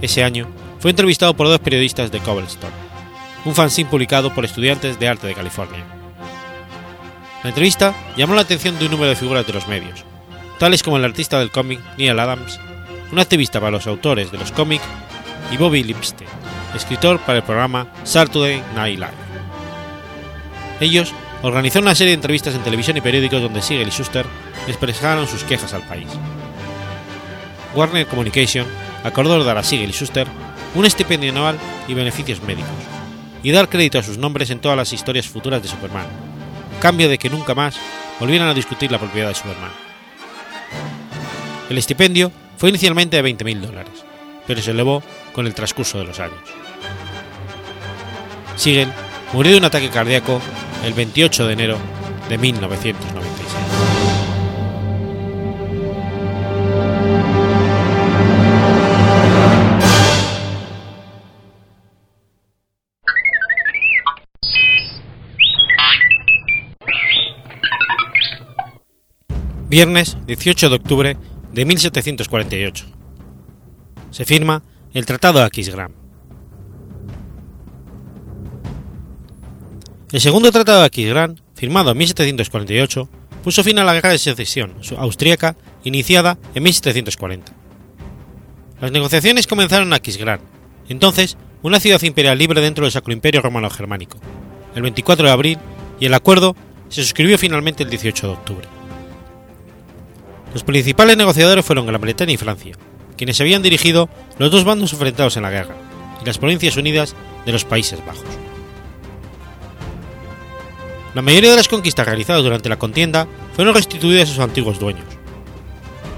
[0.00, 2.72] Ese año fue entrevistado por dos periodistas de Cobblestone,
[3.44, 5.84] un fanzine publicado por estudiantes de arte de California.
[7.42, 10.04] La entrevista llamó la atención de un número de figuras de los medios,
[10.58, 12.60] tales como el artista del cómic Neil Adams,
[13.10, 14.84] un activista para los autores de los cómics
[15.50, 16.30] y Bobby Lipstein,
[16.74, 19.12] escritor para el programa Saturday Night Live.
[20.80, 24.26] Ellos organizaron una serie de entrevistas en televisión y periódicos donde Siegel y Schuster
[24.66, 26.08] expresaron sus quejas al país.
[27.74, 28.66] Warner Communication
[29.04, 30.26] acordó dar a Siegel y Schuster
[30.74, 31.58] un estipendio anual
[31.88, 32.70] y beneficios médicos,
[33.42, 36.06] y dar crédito a sus nombres en todas las historias futuras de Superman,
[36.80, 37.76] cambio de que nunca más
[38.18, 39.70] volvieran a discutir la propiedad de Superman.
[41.68, 44.04] El estipendio fue inicialmente de 20.000 dólares,
[44.46, 45.02] pero se elevó
[45.34, 46.61] con el transcurso de los años.
[48.62, 48.92] Siegel
[49.32, 50.40] murió de un ataque cardíaco
[50.84, 51.78] el 28 de enero
[52.28, 53.58] de 1996.
[69.68, 71.16] Viernes 18 de octubre
[71.52, 72.84] de 1748.
[74.12, 74.62] Se firma
[74.94, 76.01] el Tratado de Aquisgrán.
[80.12, 83.08] El segundo Tratado de Aquisgrán, firmado en 1748,
[83.42, 87.50] puso fin a la Guerra de Secesión austríaca iniciada en 1740.
[88.82, 90.40] Las negociaciones comenzaron en Aquisgrán,
[90.90, 94.18] entonces una ciudad imperial libre dentro del Sacro Imperio Romano Germánico,
[94.74, 95.58] el 24 de abril,
[95.98, 96.54] y el acuerdo
[96.90, 98.68] se suscribió finalmente el 18 de octubre.
[100.52, 102.76] Los principales negociadores fueron Gran Bretaña y Francia,
[103.16, 105.74] quienes habían dirigido los dos bandos enfrentados en la guerra,
[106.20, 108.51] y las Provincias Unidas de los Países Bajos.
[111.14, 115.04] La mayoría de las conquistas realizadas durante la contienda fueron restituidas a sus antiguos dueños.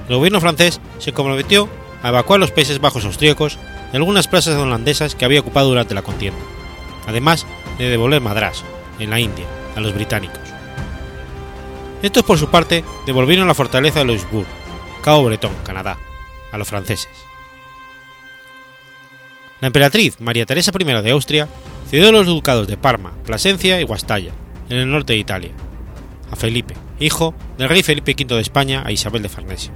[0.09, 1.69] El gobierno francés se comprometió
[2.03, 3.59] a evacuar los Países Bajos austríacos
[3.93, 6.41] y algunas plazas holandesas que había ocupado durante la contienda,
[7.09, 7.47] además
[7.79, 8.63] de devolver Madras,
[9.01, 10.39] en la India, a los británicos.
[12.03, 14.47] Estos por su parte devolvieron la fortaleza de Louisbourg,
[15.03, 15.99] Cabo Breton, Canadá,
[16.53, 17.09] a los franceses.
[19.61, 21.49] La emperatriz María Teresa I de Austria
[21.91, 24.33] cedió los ducados de Parma, Plasencia y Guastalla,
[24.69, 25.51] en el norte de Italia,
[26.31, 29.73] a Felipe, hijo del rey Felipe V de España, a Isabel de Farnesio.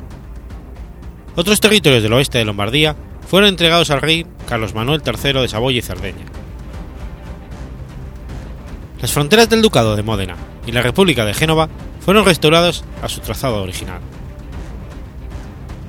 [1.37, 2.97] Otros territorios del oeste de Lombardía
[3.29, 6.25] fueron entregados al rey Carlos Manuel III de Saboya y Cerdeña.
[9.01, 11.69] Las fronteras del Ducado de Módena y la República de Génova
[12.01, 14.01] fueron restaurados a su trazado original.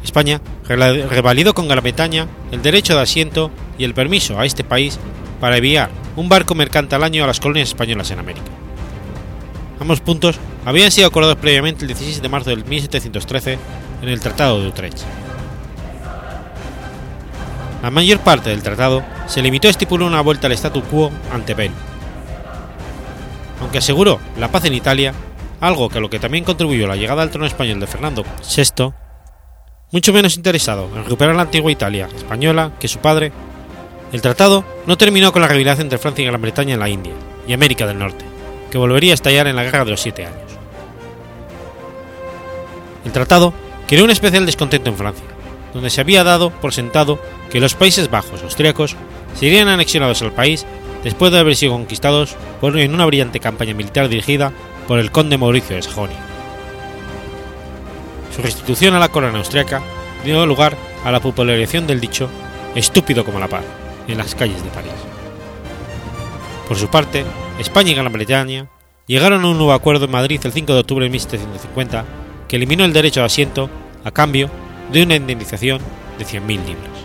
[0.03, 4.99] España revalidó con Gran Bretaña el derecho de asiento y el permiso a este país
[5.39, 8.58] para enviar un barco mercante al año a las colonias españolas en América.
[9.79, 13.57] Ambos puntos habían sido acordados previamente el 16 de marzo de 1713
[14.01, 14.99] en el Tratado de Utrecht.
[17.81, 21.53] La mayor parte del tratado se limitó a estipular una vuelta al statu quo ante
[21.53, 21.71] Bell.
[23.61, 25.13] Aunque aseguró la paz en Italia,
[25.61, 28.91] algo que a lo que también contribuyó la llegada al trono español de Fernando VI,
[29.91, 33.31] mucho menos interesado en recuperar la antigua Italia española que su padre,
[34.11, 37.13] el tratado no terminó con la rivalidad entre Francia y Gran Bretaña en la India
[37.47, 38.25] y América del Norte,
[38.69, 40.51] que volvería a estallar en la Guerra de los Siete Años.
[43.05, 43.53] El tratado
[43.87, 45.25] creó un especial descontento en Francia,
[45.73, 48.95] donde se había dado por sentado que los Países Bajos austríacos
[49.35, 50.65] serían anexionados al país
[51.03, 54.51] después de haber sido conquistados por, en una brillante campaña militar dirigida
[54.87, 56.17] por el conde Mauricio de Sajonia.
[58.35, 59.81] Su restitución a la corona austriaca
[60.23, 62.29] dio lugar a la popularización del dicho
[62.75, 63.63] estúpido como la paz
[64.07, 64.91] en las calles de París.
[66.67, 67.23] Por su parte,
[67.59, 68.69] España y Gran Bretaña
[69.05, 72.05] llegaron a un nuevo acuerdo en Madrid el 5 de octubre de 1750
[72.47, 73.69] que eliminó el derecho de asiento
[74.05, 74.49] a cambio
[74.93, 75.81] de una indemnización
[76.17, 76.98] de 100.000 libras.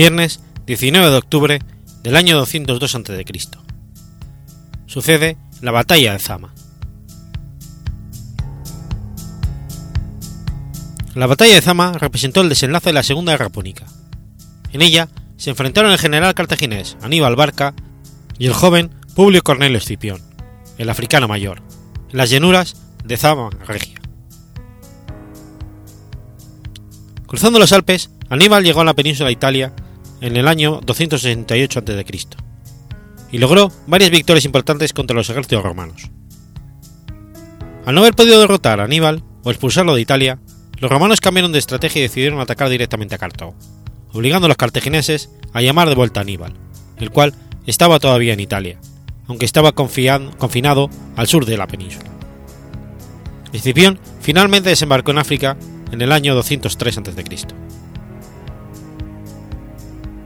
[0.00, 1.58] Viernes 19 de octubre
[2.02, 3.24] del año 202 a.C.
[4.86, 6.54] Sucede la batalla de Zama.
[11.14, 13.84] La batalla de Zama representó el desenlace de la Segunda Guerra Púnica.
[14.72, 17.74] En ella se enfrentaron el general cartaginés Aníbal Barca
[18.38, 20.22] y el joven Publio Cornelio Escipión,
[20.78, 21.60] el africano mayor,
[22.10, 24.00] en las llanuras de Zama Regia.
[27.26, 29.74] Cruzando los Alpes, Aníbal llegó a la península de Italia
[30.20, 32.04] en el año 268 a.C.
[33.32, 36.10] y logró varias victorias importantes contra los ejércitos romanos.
[37.86, 40.38] Al no haber podido derrotar a Aníbal o expulsarlo de Italia,
[40.78, 43.54] los romanos cambiaron de estrategia y decidieron atacar directamente a Cartago,
[44.12, 46.54] obligando a los cartagineses a llamar de vuelta a Aníbal,
[46.98, 47.34] el cual
[47.66, 48.78] estaba todavía en Italia,
[49.26, 52.10] aunque estaba confinado al sur de la península.
[53.52, 55.56] Escipión finalmente desembarcó en África
[55.90, 57.24] en el año 203 a.C.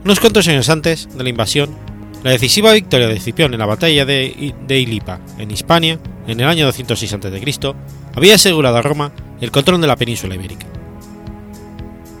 [0.05, 1.75] Unos cuantos años antes de la invasión,
[2.23, 6.67] la decisiva victoria de Escipión en la batalla de, Ilipa, en Hispania, en el año
[6.67, 7.73] 206 a.C.,
[8.13, 10.67] había asegurado a Roma el control de la península ibérica.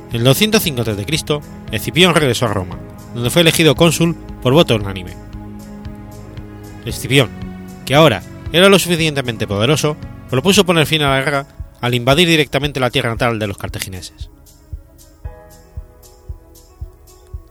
[0.09, 1.39] En el 205 a.C.,
[1.71, 2.79] Escipión regresó a Roma,
[3.13, 5.13] donde fue elegido cónsul por voto unánime.
[6.85, 7.29] Escipión,
[7.85, 9.95] que ahora era lo suficientemente poderoso,
[10.31, 11.47] propuso poner fin a la guerra
[11.81, 14.31] al invadir directamente la tierra natal de los cartagineses.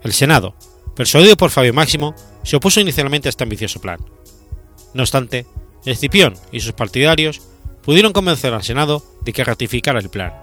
[0.04, 0.54] El Senado,
[0.94, 2.14] persuadido por Fabio Máximo,
[2.44, 3.98] se opuso inicialmente a este ambicioso plan.
[4.92, 5.46] No obstante,
[5.86, 7.40] Escipión y sus partidarios
[7.82, 10.34] pudieron convencer al Senado de que ratificara el plan,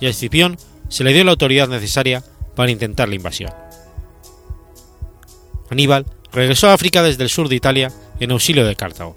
[0.00, 0.56] y a Escipión
[0.88, 2.24] se le dio la autoridad necesaria
[2.56, 3.52] para intentar la invasión.
[5.70, 9.16] Aníbal regresó a África desde el sur de Italia en auxilio de Cartago,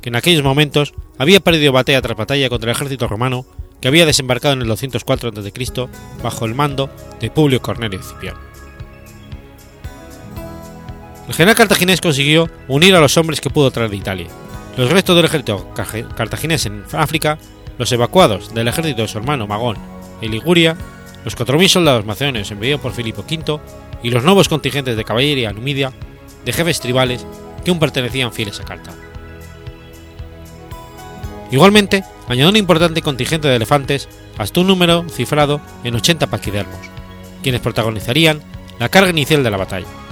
[0.00, 3.44] que en aquellos momentos había perdido batalla tras batalla contra el ejército romano
[3.82, 5.88] que había desembarcado en el 204 a.C.
[6.22, 8.47] bajo el mando de Publio Cornelio Escipión.
[11.28, 14.28] El general cartaginés consiguió unir a los hombres que pudo traer de Italia,
[14.78, 17.38] los restos del ejército cartaginés en África,
[17.76, 19.76] los evacuados del ejército de su hermano Magón
[20.22, 20.74] en Liguria,
[21.24, 23.60] los 4.000 soldados macedonios enviados por Filipo V
[24.02, 25.92] y los nuevos contingentes de caballería numidia
[26.46, 27.26] de jefes tribales
[27.62, 28.96] que aún pertenecían fieles a Cartago.
[31.50, 34.08] Igualmente, añadió un importante contingente de elefantes
[34.38, 36.78] hasta un número cifrado en 80 paquidermos,
[37.42, 38.40] quienes protagonizarían
[38.78, 40.07] la carga inicial de la batalla.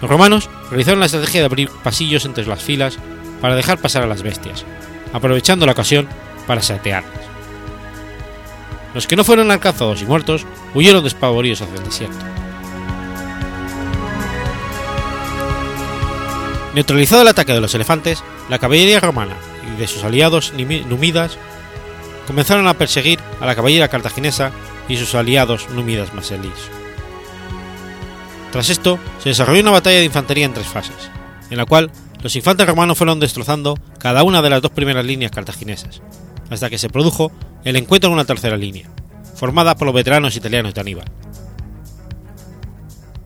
[0.00, 2.98] Los romanos realizaron la estrategia de abrir pasillos entre las filas
[3.40, 4.64] para dejar pasar a las bestias,
[5.12, 6.08] aprovechando la ocasión
[6.46, 7.26] para satearlas.
[8.94, 12.24] Los que no fueron alcanzados y muertos huyeron despavoridos hacia el desierto.
[16.74, 19.34] Neutralizado el ataque de los elefantes, la caballería romana
[19.66, 21.38] y de sus aliados numidas
[22.26, 24.50] comenzaron a perseguir a la caballería cartaginesa
[24.88, 26.70] y sus aliados númidas maselís.
[28.52, 31.10] Tras esto, se desarrolló una batalla de infantería en tres fases,
[31.50, 31.90] en la cual
[32.22, 36.00] los infantes romanos fueron destrozando cada una de las dos primeras líneas cartaginesas,
[36.50, 37.30] hasta que se produjo
[37.64, 38.88] el encuentro en una tercera línea,
[39.34, 41.10] formada por los veteranos italianos de Aníbal.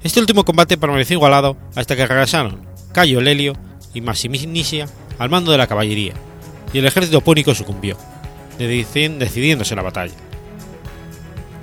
[0.03, 3.53] Este último combate permaneció igualado hasta que regresaron Cayo Lelio
[3.93, 4.87] y Massiminicia
[5.18, 6.14] al mando de la caballería,
[6.73, 7.97] y el ejército púnico sucumbió,
[8.59, 10.14] decidiéndose la batalla.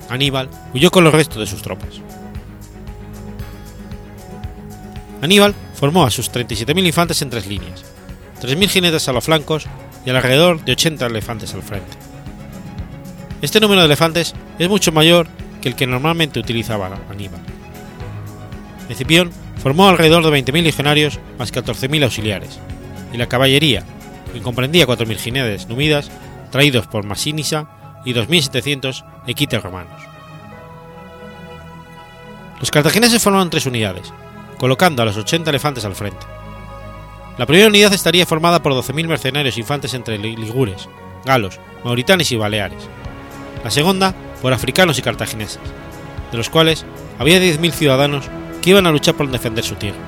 [0.09, 2.01] Aníbal huyó con los restos de sus tropas.
[5.21, 7.83] Aníbal formó a sus 37.000 infantes en tres líneas,
[8.41, 9.65] 3.000 jinetes a los flancos
[10.05, 11.97] y alrededor de 80 elefantes al frente.
[13.41, 15.27] Este número de elefantes es mucho mayor
[15.61, 17.41] que el que normalmente utilizaba Aníbal.
[18.89, 22.59] Escipión formó alrededor de 20.000 legionarios más 14.000 auxiliares,
[23.11, 23.83] y la caballería,
[24.33, 26.09] que comprendía 4.000 jinetes numidas
[26.51, 27.67] traídos por Masinisa
[28.05, 30.01] y 2.700 equites romanos.
[32.59, 34.13] Los cartagineses formaron tres unidades,
[34.57, 36.25] colocando a los 80 elefantes al frente.
[37.37, 40.89] La primera unidad estaría formada por 12.000 mercenarios infantes entre ligures,
[41.23, 42.89] galos, mauritanes y baleares.
[43.63, 45.59] La segunda por africanos y cartagineses,
[46.31, 46.85] de los cuales
[47.19, 48.25] había 10.000 ciudadanos
[48.61, 49.99] que iban a luchar por defender su tierra,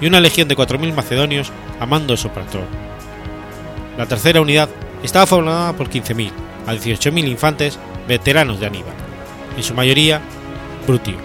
[0.00, 2.66] y una legión de 4.000 macedonios a mando de.
[3.98, 4.68] La tercera unidad
[5.02, 6.30] estaba formada por 15.000
[6.66, 8.94] a 18.000 infantes veteranos de Aníbal,
[9.56, 10.20] en su mayoría
[10.86, 11.22] brutios,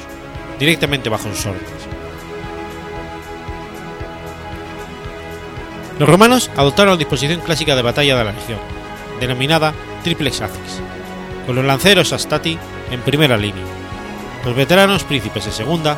[0.60, 1.77] directamente bajo sus órdenes.
[6.00, 8.60] Los romanos adoptaron la disposición clásica de batalla de la legión,
[9.20, 9.74] denominada
[10.04, 10.80] triplex axis,
[11.46, 12.58] con los lanceros astati
[12.92, 13.64] en primera línea,
[14.46, 15.98] los veteranos príncipes en segunda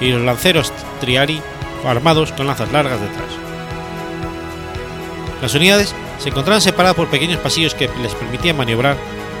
[0.00, 1.42] y los lanceros triari
[1.84, 3.30] armados con lanzas largas detrás.
[5.42, 8.96] Las unidades se encontraban separadas por pequeños pasillos que les permitían maniobrar,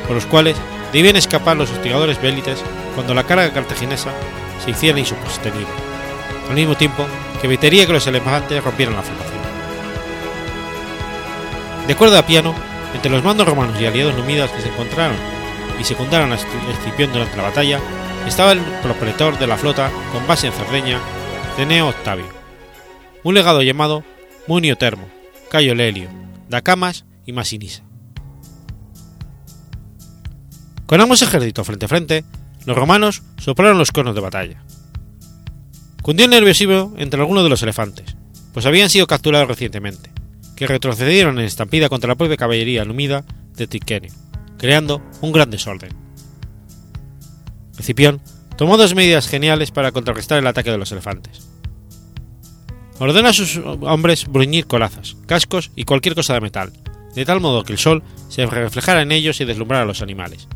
[0.06, 0.56] por los cuales
[0.92, 2.58] debían escapar los hostigadores bélites
[2.96, 4.10] cuando la carga cartaginesa
[4.64, 5.68] se hiciera insostenible,
[6.48, 7.06] al mismo tiempo
[7.40, 9.39] que evitaría que los elefantes rompieran la formación.
[11.90, 12.54] De acuerdo a Piano,
[12.94, 15.16] entre los mandos romanos y aliados numidas que se encontraron
[15.80, 17.80] y secundaron a Escipión durante la batalla,
[18.28, 21.00] estaba el propretor de la flota con base en Cerdeña,
[21.56, 22.28] Ceneo Octavio,
[23.24, 24.04] un legado llamado
[24.46, 25.08] Munio Termo,
[25.50, 26.08] Cayo Lelio,
[26.48, 27.82] Dacamas y Masinisa.
[30.86, 32.24] Con ambos ejércitos frente a frente,
[32.66, 34.62] los romanos soplaron los conos de batalla.
[36.02, 38.14] Cundió el nerviosismo entre algunos de los elefantes,
[38.54, 40.09] pues habían sido capturados recientemente,
[40.60, 43.24] que retrocedieron en estampida contra la propia caballería numida
[43.56, 44.12] de Tiquenio,
[44.58, 45.96] creando un gran desorden.
[47.78, 48.20] Escipión
[48.58, 51.48] tomó dos medidas geniales para contrarrestar el ataque de los elefantes
[52.98, 56.70] ordena a sus hombres bruñir colazas, cascos y cualquier cosa de metal,
[57.14, 60.46] de tal modo que el sol se reflejara en ellos y deslumbrara a los animales,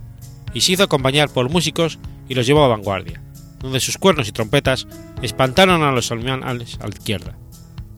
[0.52, 1.98] y se hizo acompañar por músicos
[2.28, 3.22] y los llevó a vanguardia,
[3.60, 4.86] donde sus cuernos y trompetas
[5.22, 7.38] espantaron a los animales a la izquierda,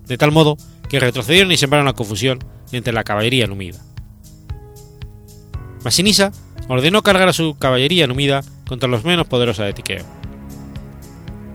[0.07, 0.57] de tal modo
[0.89, 2.39] que retrocedieron y sembraron la confusión
[2.73, 3.81] entre la caballería numida.
[5.85, 6.33] Masinisa
[6.69, 10.05] ordenó cargar a su caballería numida contra los menos poderosos de Tiqueo.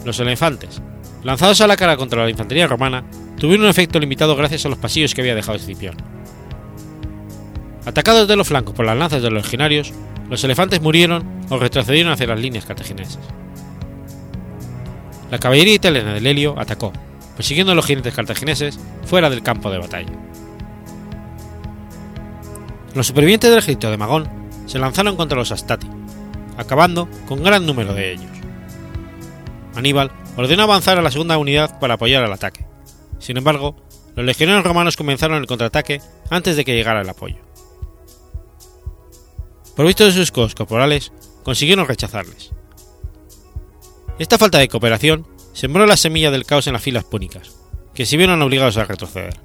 [0.06, 0.82] Los elefantes,
[1.24, 3.04] lanzados a la cara contra la infantería romana,
[3.38, 5.96] tuvieron un efecto limitado gracias a los pasillos que había dejado Escipión.
[7.86, 9.92] Atacados de los flancos por las lanzas de los legionarios,
[10.30, 13.20] los elefantes murieron o retrocedieron hacia las líneas cartaginesas.
[15.30, 16.94] La caballería italiana de Lelio atacó,
[17.42, 20.12] persiguiendo a los jinetes cartagineses fuera del campo de batalla.
[22.94, 24.30] Los supervivientes del ejército de Magón
[24.68, 25.88] se lanzaron contra los Astati,
[26.56, 28.30] acabando con gran número de ellos.
[29.74, 32.68] Aníbal ordenó avanzar a la segunda unidad para apoyar al ataque.
[33.18, 33.76] Sin embargo,
[34.16, 37.38] los legionarios romanos comenzaron el contraataque antes de que llegara el apoyo.
[39.76, 41.12] Provistos de sus escudos corporales,
[41.42, 42.52] consiguieron rechazarles.
[44.20, 47.52] Esta falta de cooperación sembró la semilla del caos en las filas púnicas,
[47.94, 49.36] que se vieron obligados a retroceder.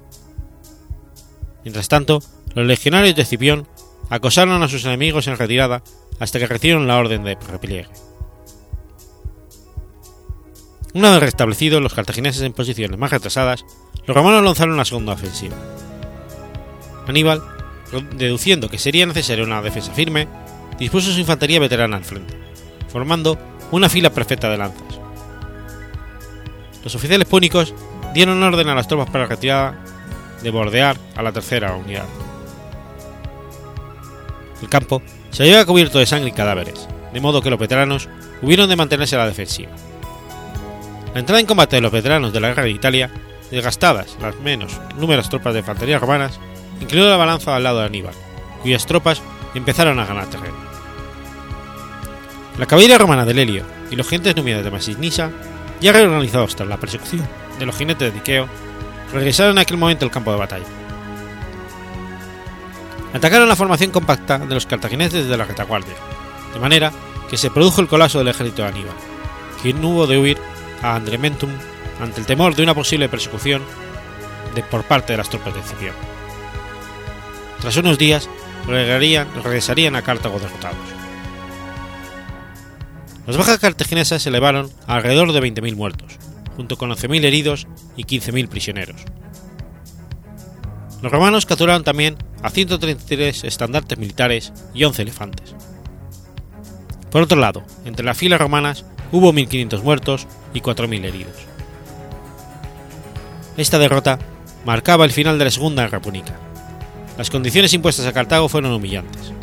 [1.63, 2.21] Mientras tanto,
[2.55, 3.67] los legionarios de Escipión
[4.09, 5.83] acosaron a sus enemigos en retirada
[6.19, 7.89] hasta que recibieron la orden de repliegue.
[10.93, 13.65] Una vez restablecidos los cartagineses en posiciones más retrasadas,
[14.05, 15.55] los romanos lanzaron una segunda ofensiva.
[17.05, 17.43] Aníbal,
[18.15, 20.27] deduciendo que sería necesaria una defensa firme,
[20.79, 22.33] dispuso su infantería veterana al frente,
[22.87, 23.37] formando
[23.71, 25.06] una fila perfecta de lanzas.
[26.87, 27.73] Los oficiales púnicos
[28.13, 29.77] dieron orden a las tropas para retirada
[30.41, 32.05] de bordear a la tercera unidad.
[34.61, 38.07] El campo se hallaba cubierto de sangre y cadáveres, de modo que los veteranos
[38.41, 39.71] hubieron de mantenerse a la defensiva.
[41.13, 43.11] La entrada en combate de los veteranos de la guerra de Italia,
[43.51, 46.39] desgastadas las menos numerosas tropas de infantería romanas,
[46.79, 48.13] inclinó la balanza al lado de Aníbal,
[48.61, 49.21] cuyas tropas
[49.55, 50.55] empezaron a ganar terreno.
[52.57, 55.31] La caballería romana de Lelio y los jinetes númidas de Masinisa,
[55.79, 57.27] ya reorganizados tras la persecución
[57.59, 58.47] de los jinetes de Diqueo,
[59.13, 60.65] regresaron en aquel momento al campo de batalla.
[63.13, 65.95] Atacaron la formación compacta de los cartagineses desde la retaguardia,
[66.53, 66.91] de manera
[67.29, 68.95] que se produjo el colapso del ejército de Aníbal,
[69.61, 70.37] quien hubo de huir
[70.81, 71.49] a Andrementum
[72.01, 73.63] ante el temor de una posible persecución
[74.71, 75.93] por parte de las tropas de Escipión.
[77.61, 78.29] Tras unos días,
[78.67, 80.96] regresarían a Cartago derrotados.
[83.27, 86.17] Las bajas cartaginesas se elevaron a alrededor de 20.000 muertos,
[86.55, 87.67] junto con 11.000 heridos
[87.97, 89.01] y 15.000 prisioneros.
[91.01, 95.55] Los romanos capturaron también a 133 estandartes militares y 11 elefantes.
[97.11, 101.35] Por otro lado, entre las filas romanas hubo 1.500 muertos y 4.000 heridos.
[103.57, 104.19] Esta derrota
[104.65, 106.39] marcaba el final de la Segunda Guerra Púnica.
[107.17, 109.33] Las condiciones impuestas a Cartago fueron humillantes.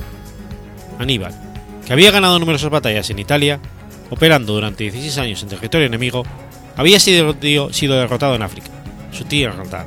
[0.99, 1.54] Aníbal,
[1.87, 3.61] que había ganado numerosas batallas en Italia,
[4.11, 6.25] operando durante 16 años en territorio enemigo,
[6.77, 8.69] había sido, derrotado en África,
[9.13, 9.87] su tierra natal.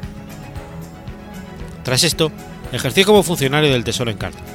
[1.83, 2.31] Tras esto,
[2.71, 4.45] ejerció como funcionario del Tesoro en Cartago,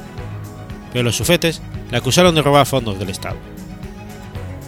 [0.93, 3.37] pero los sufetes le acusaron de robar fondos del Estado.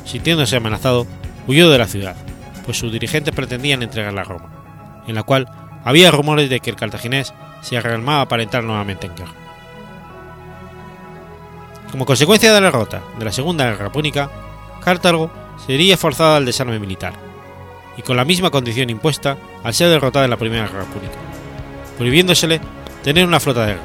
[0.05, 1.07] Sintiéndose amenazado,
[1.47, 2.16] huyó de la ciudad,
[2.64, 5.49] pues sus dirigentes pretendían entregarla a Roma, en la cual
[5.85, 9.44] había rumores de que el cartaginés se arreglaba para entrar nuevamente en guerra.
[11.95, 14.29] Como consecuencia de la derrota de la Segunda Guerra Púnica,
[14.85, 15.31] Cartago
[15.65, 17.13] sería forzada al desarme militar,
[17.97, 21.15] y con la misma condición impuesta al ser derrotada en la Primera Guerra Púnica,
[21.97, 22.61] prohibiéndosele
[23.05, 23.85] tener una flota de guerra,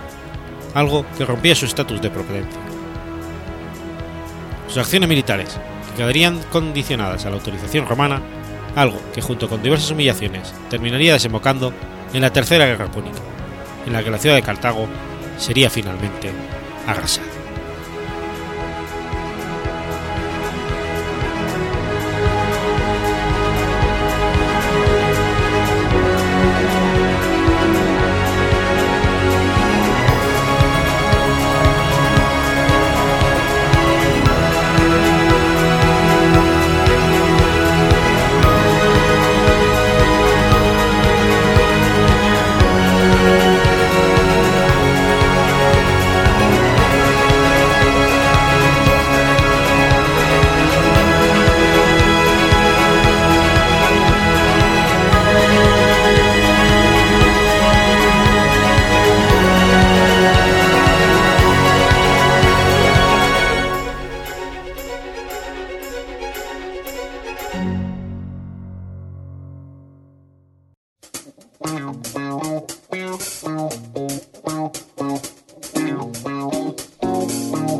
[0.73, 2.59] algo que rompía su estatus de providencia.
[4.69, 5.59] Sus acciones militares,
[5.91, 8.23] que quedarían condicionadas a la autorización romana,
[8.75, 11.73] algo que junto con diversas humillaciones terminaría desembocando
[12.11, 13.19] en la Tercera Guerra Púnica,
[13.85, 14.87] en la que la ciudad de Cartago
[15.37, 16.31] sería finalmente
[16.87, 17.38] arrasada.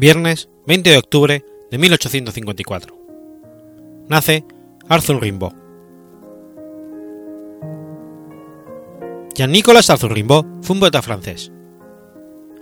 [0.00, 2.96] Viernes 20 de octubre de 1854.
[4.08, 4.46] Nace
[4.88, 5.52] Arthur Rimbaud.
[9.34, 11.52] Jean-Nicolas Arthur Rimbaud fue un poeta francés.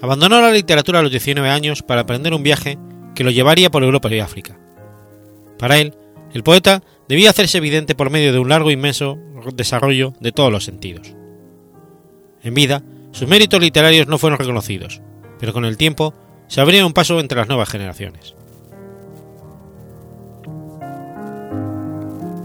[0.03, 2.77] Abandonó la literatura a los 19 años para emprender un viaje
[3.15, 4.59] que lo llevaría por Europa y África.
[5.61, 5.95] Para él,
[6.33, 9.17] el poeta debía hacerse evidente por medio de un largo e inmenso
[9.55, 11.15] desarrollo de todos los sentidos.
[12.43, 12.83] En vida,
[13.13, 15.03] sus méritos literarios no fueron reconocidos,
[15.39, 16.15] pero con el tiempo
[16.49, 18.35] se abría un paso entre las nuevas generaciones.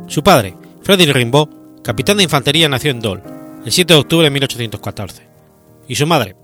[0.08, 1.50] Su padre, Frederick Rimbaud,
[1.82, 3.24] capitán de infantería, nació en Dole
[3.66, 5.28] el 7 de octubre de 1814.
[5.88, 6.36] y su madre,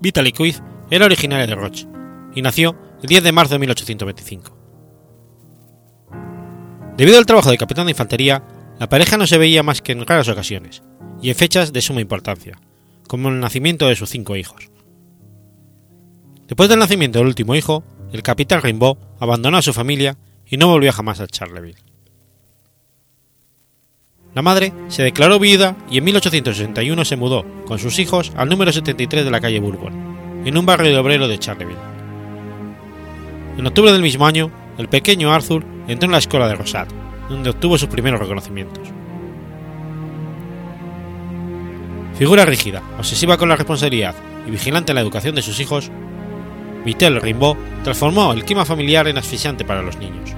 [0.00, 0.60] Vitaly Kuiv,
[0.90, 1.86] era originaria de Roche
[2.34, 4.58] y nació el 10 de marzo de 1825.
[6.96, 8.44] Debido al trabajo de capitán de infantería,
[8.78, 10.82] la pareja no se veía más que en raras ocasiones
[11.22, 12.60] y en fechas de suma importancia,
[13.08, 14.70] como el nacimiento de sus cinco hijos.
[16.54, 17.82] Después del nacimiento del último hijo,
[18.12, 21.82] el capitán Rimbaud abandonó a su familia y no volvió jamás a Charleville.
[24.36, 28.70] La madre se declaró viuda y en 1861 se mudó con sus hijos al número
[28.70, 31.76] 73 de la calle Bourbon, en un barrio de obrero de Charleville.
[33.58, 36.88] En octubre del mismo año, el pequeño Arthur entró en la escuela de Rosat,
[37.28, 38.86] donde obtuvo sus primeros reconocimientos.
[42.16, 44.14] Figura rígida, obsesiva con la responsabilidad
[44.46, 45.90] y vigilante en la educación de sus hijos,
[46.84, 50.32] Vitel Rimbaud transformó el clima familiar en asfixiante para los niños.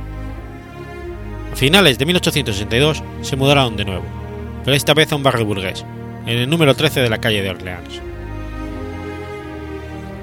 [1.52, 4.04] A finales de 1862 se mudaron de nuevo,
[4.64, 5.84] pero esta vez a un barrio burgués,
[6.26, 8.00] en el número 13 de la calle de Orleans.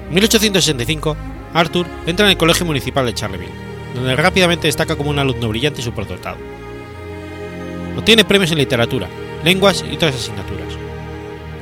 [0.08, 1.16] En 1865,
[1.52, 3.52] Arthur entra en el Colegio Municipal de Charleville,
[3.94, 6.38] donde rápidamente destaca como un alumno brillante y superdotado.
[7.98, 9.08] Obtiene premios en literatura,
[9.44, 10.74] lenguas y otras asignaturas.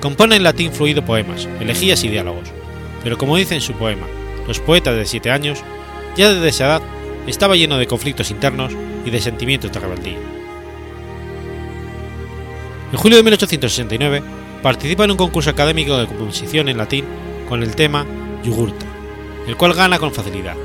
[0.00, 2.48] Compone en latín fluido poemas, elegías y diálogos,
[3.02, 4.06] pero como dice en su poema,
[4.46, 5.62] Los poetas de siete años,
[6.16, 6.82] ya desde esa edad
[7.26, 8.72] estaba lleno de conflictos internos
[9.04, 10.18] y de sentimientos de rebeldía.
[12.92, 14.22] En julio de 1869
[14.62, 17.04] participa en un concurso académico de composición en latín
[17.48, 18.06] con el tema
[18.44, 18.86] Yugurta,
[19.46, 20.56] el cual gana con facilidad.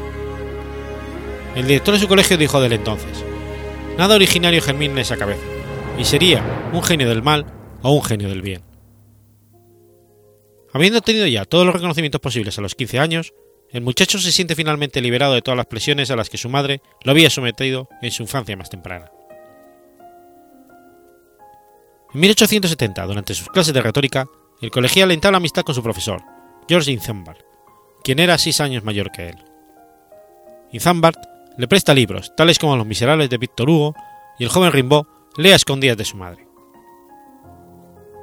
[1.55, 3.23] El director de su colegio dijo del entonces,
[3.97, 5.41] nada originario germina en esa cabeza,
[5.97, 7.45] y sería un genio del mal
[7.81, 8.61] o un genio del bien.
[10.73, 13.33] Habiendo obtenido ya todos los reconocimientos posibles a los 15 años,
[13.71, 16.81] el muchacho se siente finalmente liberado de todas las presiones a las que su madre
[17.03, 19.11] lo había sometido en su infancia más temprana.
[22.13, 24.27] En 1870, durante sus clases de retórica,
[24.61, 26.23] el colegial entabla amistad con su profesor,
[26.67, 27.37] George Inzambard,
[28.03, 29.37] quien era seis años mayor que él.
[30.71, 31.17] Inzambard
[31.57, 33.95] le presta libros, tales como Los Miserables de Victor Hugo,
[34.39, 35.05] y el joven Rimbaud
[35.35, 36.47] lee a escondidas de su madre.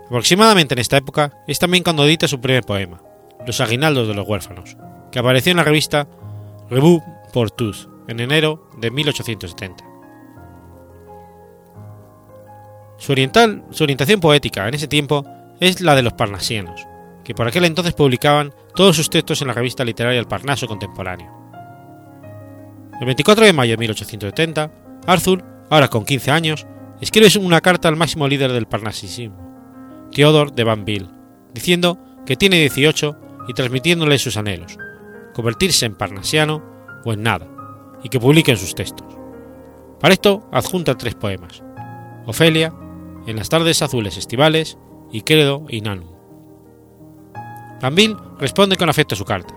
[0.07, 3.03] Aproximadamente en esta época es también cuando edita su primer poema,
[3.47, 4.77] Los aguinaldos de los huérfanos,
[5.15, 6.09] que apareció en la revista
[6.69, 7.01] Revue
[7.33, 9.85] pour tous en enero de 1870.
[12.99, 15.25] Su, oriental, su orientación poética en ese tiempo
[15.61, 16.85] es la de los parnasianos,
[17.23, 21.31] que por aquel entonces publicaban todos sus textos en la revista literaria El Parnaso Contemporáneo.
[22.99, 24.73] El 24 de mayo de 1870,
[25.07, 26.67] Arthur, ahora con 15 años,
[27.01, 31.11] escribe una carta al máximo líder del parnasismo, Theodore de Banville,
[31.53, 34.77] diciendo que tiene 18 y transmitiéndole sus anhelos,
[35.35, 36.63] convertirse en parnasiano
[37.05, 37.47] o en nada,
[38.03, 39.07] y que publiquen sus textos.
[40.01, 41.63] Para esto adjunta tres poemas,
[42.27, 42.73] Ofelia,
[43.27, 44.77] En las tardes azules estivales
[45.11, 46.11] y Credo y Nanum.
[47.81, 49.55] Banville responde con afecto a su carta,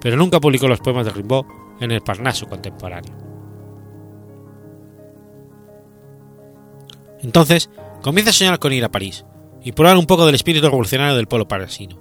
[0.00, 1.44] pero nunca publicó los poemas de Rimbaud
[1.80, 3.14] en el Parnaso contemporáneo.
[7.20, 7.68] Entonces
[8.00, 9.26] comienza a soñar con ir a París
[9.62, 11.98] y probar un poco del espíritu revolucionario del pueblo parisino,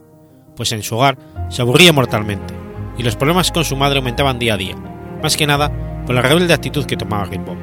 [0.56, 1.18] pues en su hogar
[1.50, 2.59] se aburría mortalmente
[3.00, 4.76] y los problemas con su madre aumentaban día a día,
[5.24, 5.72] más que nada
[6.06, 7.58] por la rebelde actitud que tomaba Rimbaud,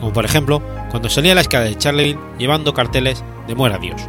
[0.00, 4.00] como por ejemplo cuando salía a la escala de Charleville llevando carteles de muera Dios.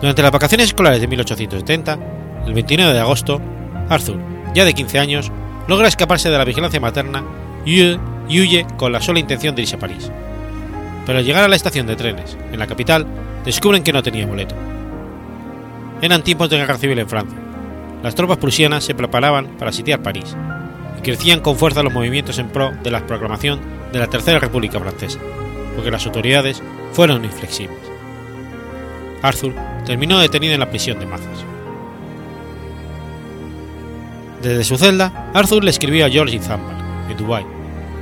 [0.00, 1.98] Durante las vacaciones escolares de 1870,
[2.46, 3.40] el 29 de agosto,
[3.88, 4.18] Arthur,
[4.54, 5.30] ya de 15 años,
[5.68, 7.22] logra escaparse de la vigilancia materna
[7.66, 7.98] y
[8.28, 10.10] huye con la sola intención de irse a París.
[11.04, 13.06] Pero al llegar a la estación de trenes, en la capital,
[13.44, 14.54] descubren que no tenía boleto.
[16.00, 17.43] Eran tiempos de guerra civil en Francia.
[18.04, 20.36] Las tropas prusianas se preparaban para sitiar París,
[20.98, 23.60] y crecían con fuerza los movimientos en pro de la proclamación
[23.94, 25.18] de la Tercera República Francesa,
[25.74, 27.78] porque las autoridades fueron inflexibles.
[29.22, 29.54] Arthur
[29.86, 31.46] terminó detenido en la prisión de Mazas.
[34.42, 36.76] Desde su celda, Arthur le escribió a George Zambal,
[37.08, 37.46] en Dubái,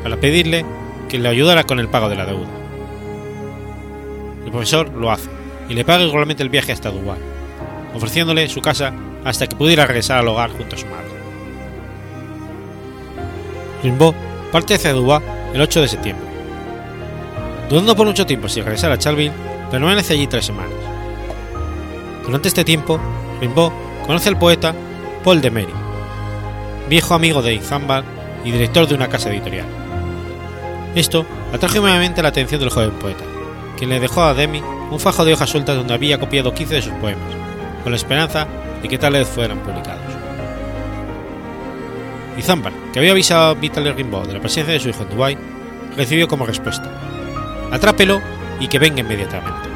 [0.02, 0.64] para pedirle
[1.08, 2.50] que le ayudara con el pago de la deuda.
[4.44, 5.30] El profesor lo hace
[5.68, 7.20] y le paga igualmente el viaje hasta Dubái,
[7.94, 8.92] ofreciéndole su casa
[9.24, 11.10] hasta que pudiera regresar al hogar junto a su madre.
[13.82, 14.14] Rimbaud
[14.50, 15.22] parte hacia Dubái
[15.54, 16.26] el 8 de septiembre.
[17.68, 19.34] Dudando por mucho tiempo si regresar a Charleville,
[19.70, 20.72] permanece allí tres semanas.
[22.24, 23.00] Durante este tiempo,
[23.40, 23.72] Rimbaud
[24.06, 24.74] conoce al poeta
[25.24, 25.72] Paul de Mery,
[26.88, 28.04] viejo amigo de Izambal
[28.44, 29.66] y director de una casa editorial.
[30.94, 33.24] Esto atrajo nuevamente la atención del joven poeta,
[33.78, 36.82] quien le dejó a Demi un fajo de hojas sueltas donde había copiado 15 de
[36.82, 37.41] sus poemas,
[37.82, 38.46] con la esperanza
[38.80, 40.00] de que tal vez fueran publicados.
[42.36, 45.38] Izambal, que había avisado a Vitaly Rimbaud de la presencia de su hijo en Dubái,
[45.96, 46.90] recibió como respuesta:
[47.70, 48.20] Atrápelo
[48.58, 49.68] y que venga inmediatamente.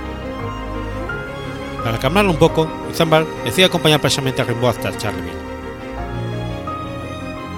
[1.84, 5.46] Para calmarlo un poco, Izambard decide acompañar precisamente a Rimbaud hasta Charleville.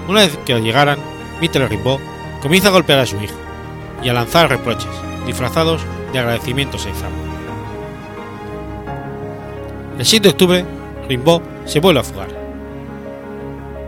[0.07, 0.99] Una vez que llegaran,
[1.39, 1.99] Mitre Rimbaud
[2.41, 3.35] comienza a golpear a su hijo
[4.03, 4.91] y a lanzar reproches,
[5.25, 5.81] disfrazados
[6.11, 7.28] de agradecimientos a Izambard.
[9.99, 10.65] El 7 de octubre,
[11.09, 12.29] Rimbaud se vuelve a fugar.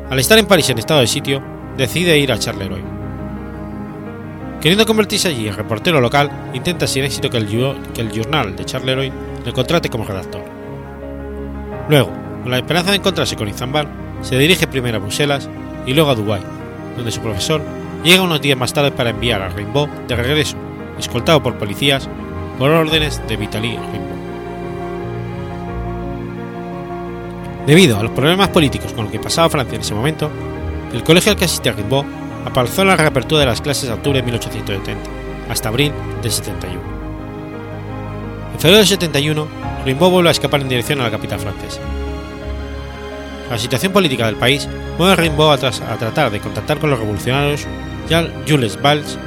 [0.09, 1.41] Al estar en París en estado de sitio,
[1.78, 2.84] decide ir a Charleroi.
[4.59, 9.09] Queriendo convertirse allí en reportero local, intenta sin éxito que el, que Journal de Charleroi
[9.45, 10.43] le contrate como redactor.
[11.88, 13.88] Luego, con la esperanza de encontrarse con Izambard,
[14.22, 15.47] se dirige primero a Bruselas
[15.88, 16.41] y luego a Dubái,
[16.97, 17.62] donde su profesor
[18.03, 20.57] llega unos días más tarde para enviar a Rimbaud de regreso,
[20.99, 22.09] escoltado por policías,
[22.59, 24.30] por órdenes de Vitaly Rimbaud.
[27.66, 30.32] Debido a los problemas políticos con los que pasaba Francia en ese momento,
[30.93, 32.05] el colegio al que asistía Rimbaud
[32.45, 35.09] apareció la reapertura de las clases de octubre de 1870,
[35.47, 35.93] hasta abril
[36.24, 36.82] del 71.
[38.53, 39.47] En febrero del 71,
[39.86, 41.82] Rimbaud vuelve a escapar en dirección a la capital francesa.
[43.49, 46.99] La situación política del país mueve a Rimbaud a, a tratar de contactar con los
[46.99, 47.68] revolucionarios
[48.47, 49.18] Jules Valls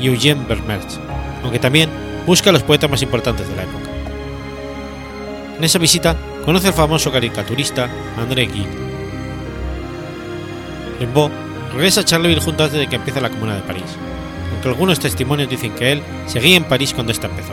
[0.00, 0.98] y Eugène Vermersch,
[1.42, 1.90] aunque también
[2.26, 3.90] busca a los poetas más importantes de la época.
[5.58, 8.68] En esa visita conoce al famoso caricaturista André Gide.
[11.00, 11.30] Rimbaud
[11.72, 13.96] regresa a Charleville junto antes de que empiece la Comuna de París,
[14.52, 17.52] aunque algunos testimonios dicen que él seguía en París cuando ésta empezó.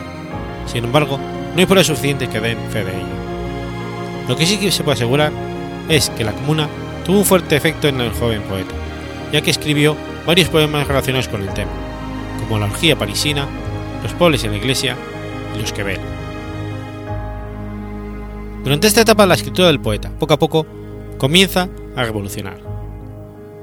[0.66, 3.06] Sin embargo, no hay pruebas suficientes que den fe de ello.
[4.28, 5.32] Lo que sí que se puede asegurar
[5.88, 6.68] es que la Comuna
[7.04, 8.74] tuvo un fuerte efecto en el joven poeta,
[9.32, 11.70] ya que escribió varios poemas relacionados con el tema,
[12.40, 13.48] como la orgía parisina,
[14.02, 14.96] los pobres en la iglesia
[15.56, 16.19] y los que ven.
[18.62, 20.66] Durante esta etapa la escritura del poeta, poco a poco,
[21.18, 22.60] comienza a revolucionar.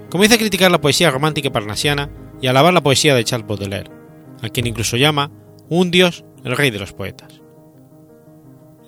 [0.10, 2.10] Comienza a criticar la poesía romántica parnasiana
[2.42, 3.92] y a alabar la poesía de Charles Baudelaire,
[4.42, 5.32] a quien incluso llama
[5.70, 7.42] un dios el rey de los poetas.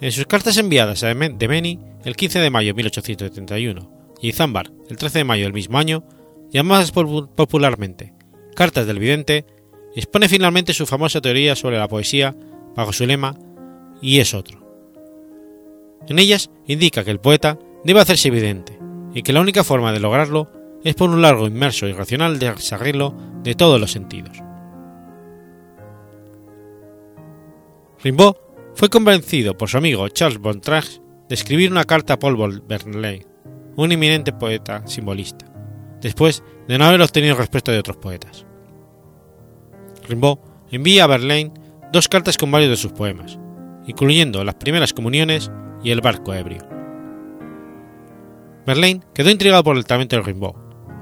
[0.01, 4.97] En sus cartas enviadas a Demeni el 15 de mayo de 1871 y Zambar el
[4.97, 6.03] 13 de mayo del mismo año,
[6.51, 8.13] llamadas popularmente
[8.55, 9.45] Cartas del Vidente,
[9.95, 12.35] expone finalmente su famosa teoría sobre la poesía
[12.75, 13.37] bajo su lema
[14.01, 14.58] y es otro.
[16.09, 18.77] En ellas indica que el poeta debe hacerse evidente
[19.13, 20.51] y que la única forma de lograrlo
[20.83, 24.37] es por un largo, inmerso y racional desarreglo de todos los sentidos.
[28.03, 28.35] Rimbaud
[28.75, 33.25] fue convencido por su amigo Charles Bontrages de escribir una carta a Paul Verlaine,
[33.75, 35.45] un eminente poeta simbolista,
[36.01, 38.45] después de no haber obtenido respuesta de otros poetas.
[40.07, 40.39] Rimbaud
[40.71, 41.53] envía a Verlaine
[41.91, 43.37] dos cartas con varios de sus poemas,
[43.85, 45.51] incluyendo las primeras comuniones
[45.83, 46.67] y el barco ebrio.
[48.65, 50.55] Verlaine quedó intrigado por el talento de Rimbaud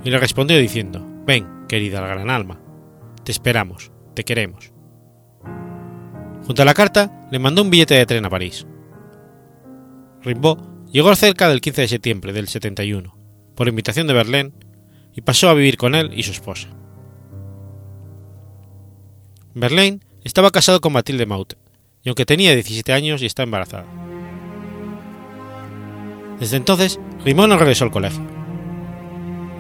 [0.03, 2.61] y le respondió diciendo: Ven, querida la gran alma,
[3.23, 4.71] te esperamos, te queremos.
[6.45, 8.65] Junto a la carta le mandó un billete de tren a París.
[10.23, 10.59] Rimbaud
[10.91, 13.17] llegó cerca del 15 de septiembre del 71,
[13.55, 14.53] por invitación de Verlaine,
[15.13, 16.69] y pasó a vivir con él y su esposa.
[19.53, 21.57] Verlaine estaba casado con Mathilde Maute,
[22.03, 24.07] y aunque tenía 17 años y está embarazada.
[26.40, 28.22] Desde entonces, Rimbaud no regresó al colegio.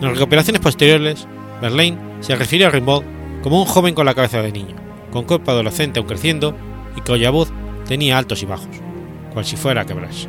[0.01, 1.27] En recuperaciones posteriores,
[1.61, 3.03] Verlaine se refiere a Rimbaud
[3.41, 4.75] como un joven con la cabeza de niño,
[5.11, 6.55] con cuerpo adolescente aún creciendo
[6.95, 7.51] y cuya voz
[7.87, 8.67] tenía altos y bajos,
[9.33, 10.27] cual si fuera a quebrarse.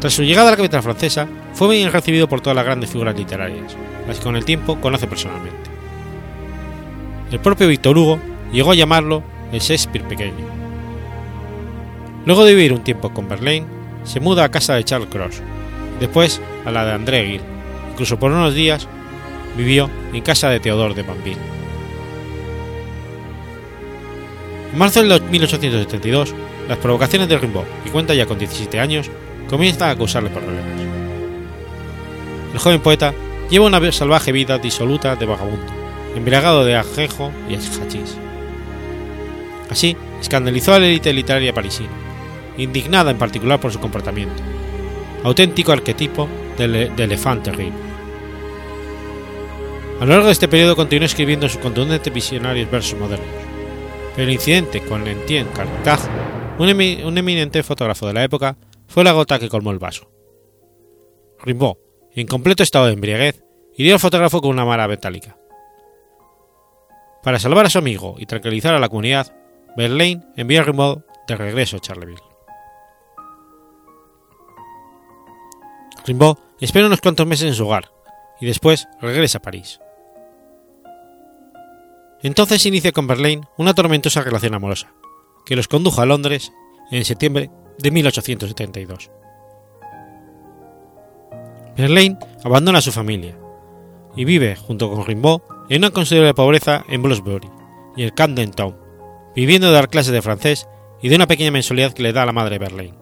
[0.00, 3.16] Tras su llegada a la capital francesa, fue bien recibido por todas las grandes figuras
[3.16, 3.76] literarias,
[4.06, 5.70] las que con el tiempo conoce personalmente.
[7.30, 8.18] El propio Victor Hugo
[8.52, 9.22] llegó a llamarlo
[9.52, 10.44] el Shakespeare pequeño.
[12.24, 13.66] Luego de vivir un tiempo con Verlaine,
[14.06, 15.42] se muda a casa de Charles Cross,
[16.00, 17.44] después a la de André Gide,
[17.92, 18.88] incluso por unos días
[19.56, 21.56] vivió en casa de Theodore de Banville.
[24.72, 26.34] En marzo de 1872,
[26.68, 29.10] las provocaciones de Rimbaud, que cuenta ya con 17 años,
[29.48, 30.64] comienzan a causarle problemas.
[32.52, 33.14] El joven poeta
[33.50, 35.72] lleva una salvaje vida disoluta de vagabundo,
[36.14, 38.16] embriagado de ajejo y hachís.
[39.70, 41.90] Así, escandalizó a la élite literaria parisina,
[42.58, 44.42] indignada en particular por su comportamiento,
[45.24, 47.86] auténtico arquetipo del, del elefante terrible.
[50.00, 53.26] A lo largo de este periodo continuó escribiendo sus contundentes visionarios versos modernos,
[54.14, 56.00] pero el incidente con Etienne Carcaj,
[56.58, 60.10] un, eminente fotógrafo de la época, fue la gota que colmó el vaso.
[61.42, 61.76] Rimbaud,
[62.14, 63.42] en completo estado de embriaguez,
[63.74, 65.38] hirió al fotógrafo con una mara metálica.
[67.22, 69.34] Para salvar a su amigo y tranquilizar a la comunidad,
[69.78, 72.25] Verlaine envió a Rimbaud de regreso a Charleville.
[76.06, 77.90] Rimbaud espera unos cuantos meses en su hogar
[78.40, 79.80] y después regresa a París.
[82.22, 84.92] Entonces inicia con Verlaine una tormentosa relación amorosa,
[85.44, 86.52] que los condujo a Londres
[86.90, 89.10] en septiembre de 1872.
[91.76, 93.36] Verlaine abandona a su familia
[94.14, 97.50] y vive junto con Rimbaud en una considerable pobreza en Bloomsbury
[97.96, 98.76] y el Camden Town,
[99.34, 100.68] viviendo de dar clases de francés
[101.02, 102.96] y de una pequeña mensualidad que le da la madre Verlaine.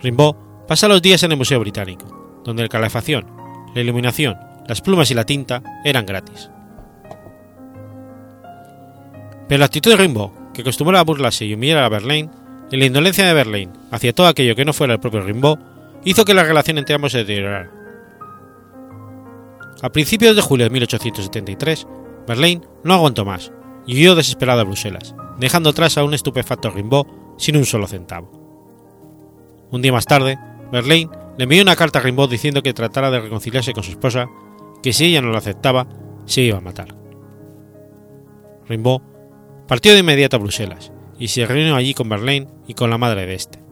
[0.00, 3.26] Rimbaud pasa los días en el Museo Británico, donde la calefacción,
[3.74, 4.36] la iluminación,
[4.66, 6.50] las plumas y la tinta eran gratis.
[9.48, 12.30] Pero la actitud de Rimbaud, que acostumbraba a burlarse y humillar a Verlaine,
[12.70, 15.58] y la indolencia de Verlaine hacia todo aquello que no fuera el propio Rimbaud,
[16.04, 17.70] hizo que la relación entre ambos se deteriorara.
[19.82, 21.86] A principios de julio de 1873,
[22.26, 23.52] Verlaine no aguantó más
[23.86, 27.06] y huyó desesperado a Bruselas, dejando atrás a un estupefacto Rimbaud
[27.38, 28.30] sin un solo centavo.
[29.70, 30.38] Un día más tarde,
[30.72, 34.28] Verlaine le envió una carta a Rimbaud diciendo que tratara de reconciliarse con su esposa,
[34.82, 35.86] que si ella no lo aceptaba,
[36.24, 36.88] se iba a matar.
[38.68, 39.00] Rimbaud
[39.68, 43.26] partió de inmediato a Bruselas y se reunió allí con Verlaine y con la madre
[43.26, 43.62] de este.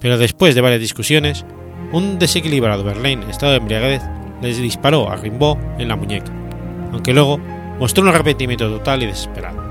[0.00, 1.44] Pero después de varias discusiones,
[1.92, 4.02] un desequilibrado Verlaine en estado de embriaguez
[4.42, 6.32] les disparó a Rimbaud en la muñeca,
[6.92, 7.38] aunque luego
[7.78, 9.62] mostró un arrepentimiento total y desesperado.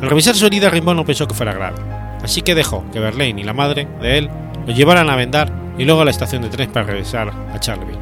[0.00, 1.78] Al revisar su herida, Rimbaud no pensó que fuera grave,
[2.22, 4.30] así que dejó que Verlaine y la madre de él
[4.66, 7.98] lo llevaran a vendar y luego a la estación de tren para regresar a Charleville.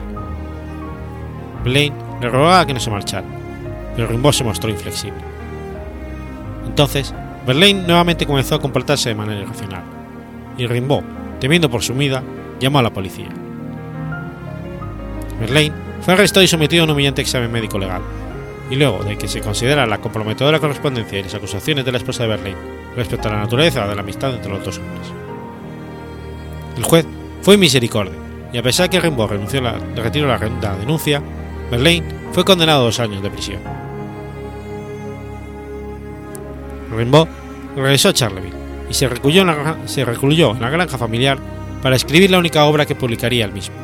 [1.63, 3.27] Verlaine le rogaba que no se marchara,
[3.95, 5.21] pero Rimbaud se mostró inflexible.
[6.67, 7.15] Entonces,
[7.47, 9.83] Verlaine nuevamente comenzó a comportarse de manera irracional,
[10.57, 11.05] y Rimbaud,
[11.39, 12.23] temiendo por su vida,
[12.59, 13.29] llamó a la policía.
[15.39, 18.03] Verlaine fue arrestado y sometido a un humillante examen médico legal,
[18.71, 22.23] y luego de que se considera la comprometedora correspondencia y las acusaciones de la esposa
[22.23, 25.13] de Verlaine respecto a la naturaleza de la amistad entre los dos hombres.
[26.77, 27.07] El juez
[27.43, 28.15] fue misericordia,
[28.53, 30.39] y a pesar que Rimbaud renunció la, retiró la,
[30.79, 31.23] denuncia,
[31.71, 33.61] Verlaine fue condenado a dos años de prisión.
[36.97, 37.29] Rimbaud
[37.77, 38.55] regresó a Charleville
[38.89, 41.39] y se recluyó, en la, en la granja familiar
[41.83, 43.75] para escribir la única obra que publicaría él mismo,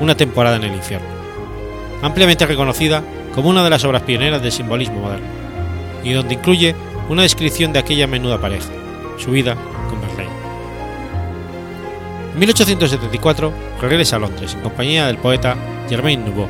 [0.00, 1.08] Una temporada en el infierno,
[2.02, 3.02] ampliamente reconocida
[3.34, 5.26] como una de las obras pioneras del simbolismo moderno,
[6.04, 6.74] y donde incluye
[7.12, 8.70] una descripción de aquella menuda pareja,
[9.18, 9.54] su vida
[9.90, 10.32] con Verlaine.
[12.32, 13.52] En 1874
[13.82, 15.54] regresa a Londres en compañía del poeta
[15.90, 16.48] Germain Nouveau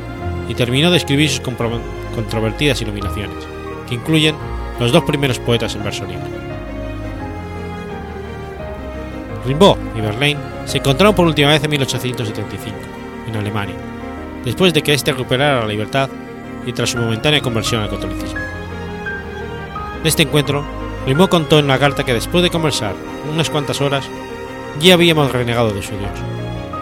[0.49, 3.45] y terminó de escribir sus controvertidas iluminaciones,
[3.89, 4.37] que incluyen
[4.79, 6.23] los dos primeros poetas en verso libre.
[9.45, 12.77] Rimbaud y Verlaine se encontraron por última vez en 1875,
[13.27, 13.75] en Alemania,
[14.45, 16.09] después de que éste recuperara la libertad
[16.65, 18.62] y tras su momentánea conversión al catolicismo.
[20.03, 20.65] En este encuentro,
[21.07, 22.97] Rimbaud contó en una carta que después de conversar
[23.33, 24.05] unas cuantas horas,
[24.81, 26.11] ya habíamos renegado de su Dios,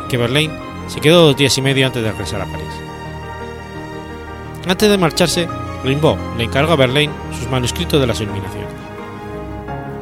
[0.09, 0.55] que Verlaine
[0.87, 2.73] se quedó dos días y medio antes de regresar a París.
[4.67, 5.47] Antes de marcharse,
[5.85, 8.71] Rimbaud le encargó a Verlaine sus manuscritos de las iluminaciones.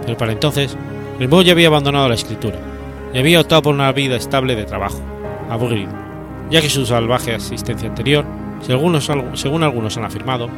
[0.06, 0.76] Pero para entonces,
[1.18, 2.58] Rimbaud ya había abandonado la escritura
[3.12, 5.00] y había optado por una vida estable de trabajo,
[5.50, 5.90] aburrido,
[6.50, 8.24] ya que su salvaje asistencia anterior,
[8.60, 8.94] según
[9.64, 10.48] algunos han afirmado,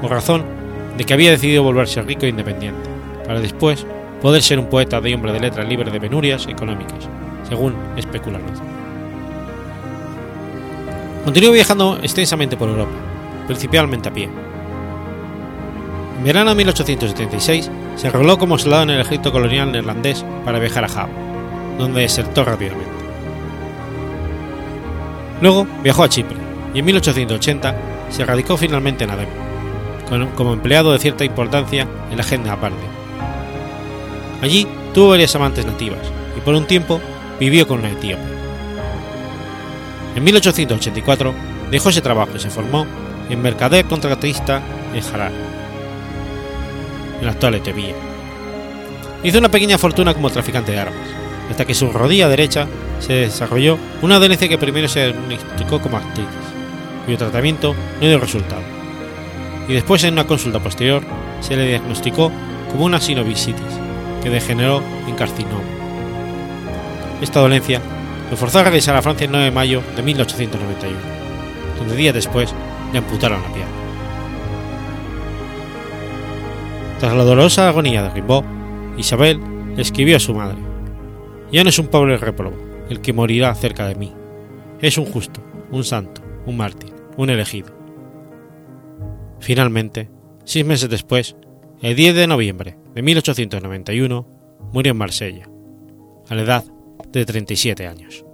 [0.00, 0.57] por razón
[0.98, 2.90] de que había decidido volverse rico e independiente,
[3.24, 3.86] para después
[4.20, 7.08] poder ser un poeta de hombre de letras libre de penurias económicas,
[7.48, 8.60] según especulan otros.
[11.24, 12.90] Continuó viajando extensamente por Europa,
[13.46, 14.28] principalmente a pie.
[16.18, 20.84] En verano de 1876 se arregló como soldado en el ejército colonial neerlandés para viajar
[20.84, 21.10] a Java,
[21.78, 22.90] donde desertó rápidamente.
[25.40, 26.36] Luego viajó a Chipre
[26.74, 27.76] y en 1880
[28.10, 29.47] se radicó finalmente en Adem,
[30.34, 32.76] como empleado de cierta importancia en la agenda aparte.
[34.42, 36.00] Allí tuvo varias amantes nativas
[36.36, 37.00] y por un tiempo
[37.38, 38.22] vivió con una etíope.
[40.16, 41.34] En 1884
[41.70, 42.86] dejó ese trabajo y se formó
[43.28, 44.62] en mercader contratista
[44.94, 45.32] en Harar,
[47.20, 47.94] en la actual Etiopía.
[49.22, 51.08] Hizo una pequeña fortuna como traficante de armas,
[51.50, 52.66] hasta que su rodilla derecha
[53.00, 56.28] se desarrolló una dolencia que primero se diagnosticó como artritis,
[57.04, 58.62] cuyo tratamiento no dio resultado,
[59.68, 61.02] y después en una consulta posterior
[61.40, 62.32] se le diagnosticó
[62.70, 63.62] como una sinovisitis,
[64.22, 65.62] que degeneró en carcinoma.
[67.20, 67.80] Esta dolencia
[68.30, 70.98] lo forzó a regresar a Francia el 9 de mayo de 1891,
[71.78, 72.54] donde días después
[72.92, 73.72] le amputaron la pierna.
[76.98, 78.44] Tras la dolorosa agonía de Rimbaud,
[78.96, 79.40] Isabel
[79.76, 80.58] escribió a su madre:
[81.52, 82.56] Ya no es un pobre réprobo
[82.90, 84.12] el que morirá cerca de mí,
[84.80, 85.40] es un justo,
[85.70, 87.77] un santo, un mártir, un elegido.
[89.40, 90.10] Finalmente,
[90.44, 91.36] seis meses después,
[91.80, 94.26] el 10 de noviembre de 1891,
[94.72, 95.48] murió en Marsella,
[96.28, 96.64] a la edad
[97.12, 98.24] de 37 años.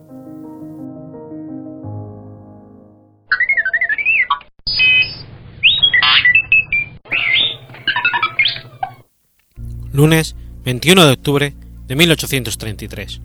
[9.93, 10.35] Lunes
[10.65, 11.55] 21 de octubre
[11.87, 13.21] de 1833.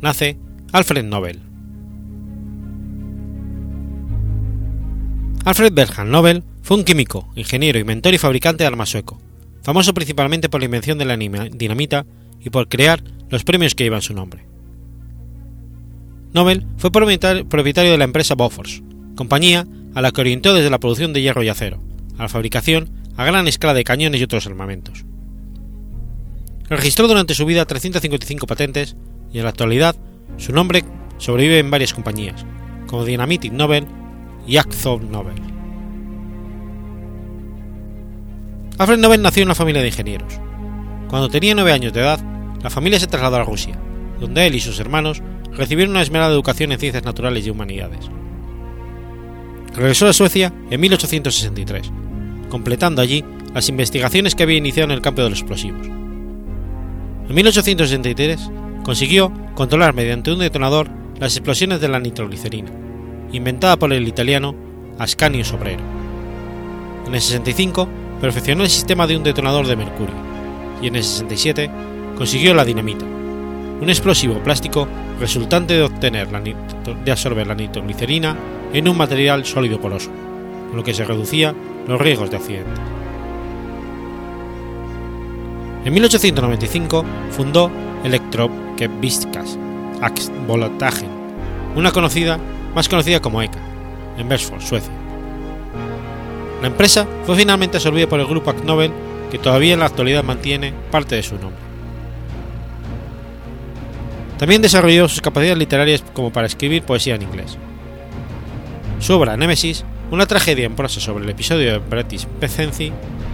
[0.00, 0.38] Nace
[0.72, 1.40] Alfred Nobel.
[5.44, 9.20] Alfred Bernhard Nobel fue un químico, ingeniero, inventor y fabricante de armas sueco,
[9.62, 12.06] famoso principalmente por la invención de la dinamita
[12.40, 14.46] y por crear los premios que llevan su nombre.
[16.32, 18.82] Nobel fue propietario de la empresa Bofors,
[19.14, 21.82] compañía a la que orientó desde la producción de hierro y acero,
[22.16, 25.04] a la fabricación a gran escala de cañones y otros armamentos.
[26.70, 28.96] Registró durante su vida 355 patentes
[29.30, 29.96] y en la actualidad
[30.38, 30.82] su nombre
[31.18, 32.46] sobrevive en varias compañías,
[32.86, 33.86] como Dynamitic Nobel
[34.46, 35.53] y Akzo Nobel.
[38.76, 40.40] Alfred Nobel nació en una familia de ingenieros.
[41.08, 42.18] Cuando tenía nueve años de edad,
[42.60, 43.78] la familia se trasladó a Rusia,
[44.18, 45.22] donde él y sus hermanos
[45.52, 48.10] recibieron una esmerada educación en ciencias naturales y humanidades.
[49.76, 51.92] Regresó a Suecia en 1863,
[52.48, 55.86] completando allí las investigaciones que había iniciado en el campo de los explosivos.
[55.86, 58.50] En 1863
[58.82, 62.72] consiguió controlar mediante un detonador las explosiones de la nitroglicerina,
[63.32, 64.56] inventada por el italiano
[64.98, 65.82] Ascanio Sobrero.
[67.06, 67.88] En el 65
[68.24, 70.14] perfeccionó el sistema de un detonador de mercurio
[70.80, 71.70] y en el 67
[72.16, 74.88] consiguió la dinamita, un explosivo plástico
[75.20, 78.34] resultante de obtener la de absorber la nitroglicerina
[78.72, 80.10] en un material sólido poroso,
[80.68, 81.54] con lo que se reducía
[81.86, 82.80] los riesgos de accidente.
[85.84, 87.70] En 1895 fundó
[88.04, 89.58] Elektrokeviskas
[90.46, 91.10] Voltagen,
[91.76, 92.38] una conocida,
[92.74, 93.60] más conocida como ECA,
[94.16, 95.03] en Bersford, Suecia.
[96.64, 98.90] La empresa fue finalmente absorbida por el grupo Nobel,
[99.30, 101.60] que todavía en la actualidad mantiene parte de su nombre.
[104.38, 107.58] También desarrolló sus capacidades literarias como para escribir poesía en inglés.
[108.98, 112.90] Su obra Nemesis, una tragedia en prosa sobre el episodio de British Pecency,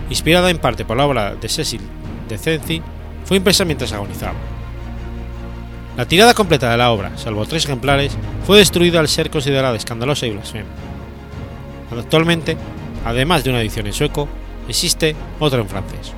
[0.08, 1.82] inspirada en parte por la obra de Cecil
[2.28, 2.82] de Cenci,
[3.24, 4.34] fue impresa mientras agonizaba.
[5.96, 8.10] La tirada completa de la obra, salvo tres ejemplares,
[8.44, 10.68] fue destruida al ser considerada escandalosa y blasfema.
[11.96, 12.56] Actualmente,
[13.04, 14.28] además de una edición en sueco,
[14.68, 16.12] existe otra en francés.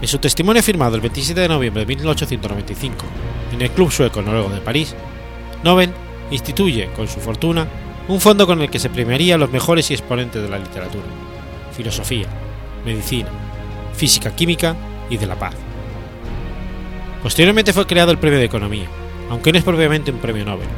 [0.00, 3.04] En su testimonio firmado el 27 de noviembre de 1895
[3.52, 4.94] en el Club Sueco Noruego de París,
[5.64, 5.90] Nobel
[6.30, 7.66] instituye, con su fortuna,
[8.06, 11.04] un fondo con el que se premiaría a los mejores y exponentes de la literatura,
[11.76, 12.26] filosofía,
[12.84, 13.28] medicina,
[13.94, 14.76] física química
[15.10, 15.54] y de la paz.
[17.22, 18.86] Posteriormente fue creado el Premio de Economía,
[19.30, 20.68] aunque no es propiamente un premio Nobel,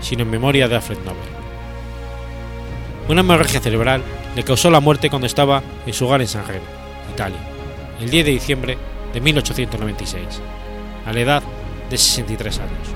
[0.00, 1.35] sino en memoria de Alfred Nobel.
[3.08, 4.02] Una hemorragia cerebral
[4.34, 6.64] le causó la muerte cuando estaba en su hogar en San Remo,
[7.12, 7.38] Italia,
[8.00, 8.78] el 10 de diciembre
[9.12, 10.24] de 1896,
[11.06, 11.42] a la edad
[11.88, 12.88] de 63 años.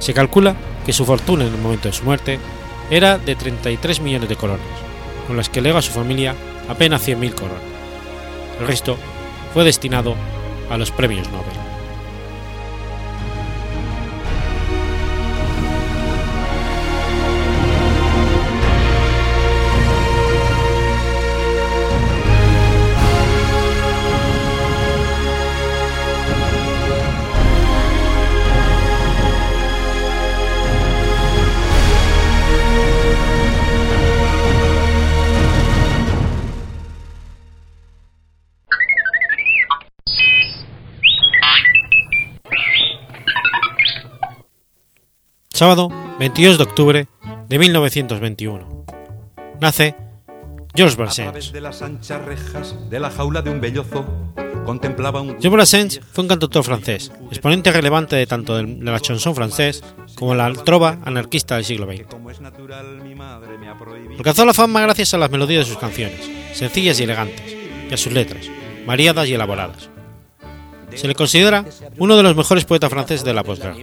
[0.00, 2.40] Se calcula que su fortuna en el momento de su muerte
[2.90, 4.66] era de 33 millones de colones,
[5.28, 6.34] con las que legó a su familia
[6.68, 7.62] apenas 100.000 coronas.
[8.60, 8.96] El resto
[9.54, 10.16] fue destinado
[10.70, 11.67] a los premios Nobel.
[45.58, 45.88] Sábado
[46.20, 47.08] 22 de octubre
[47.48, 48.84] de 1921.
[49.60, 49.96] Nace
[50.72, 51.32] Georges Brassens.
[55.40, 59.82] Georges Brassens fue un cantautor francés, exponente relevante de tanto de la chanson francés
[60.14, 62.06] como la trova anarquista del siglo XX.
[64.16, 66.20] Alcanzó la fama gracias a las melodías de sus canciones,
[66.52, 67.56] sencillas y elegantes,
[67.90, 68.48] y a sus letras,
[68.86, 69.90] variadas y elaboradas.
[70.94, 71.64] Se le considera
[71.98, 73.74] uno de los mejores poetas franceses de la posguerra.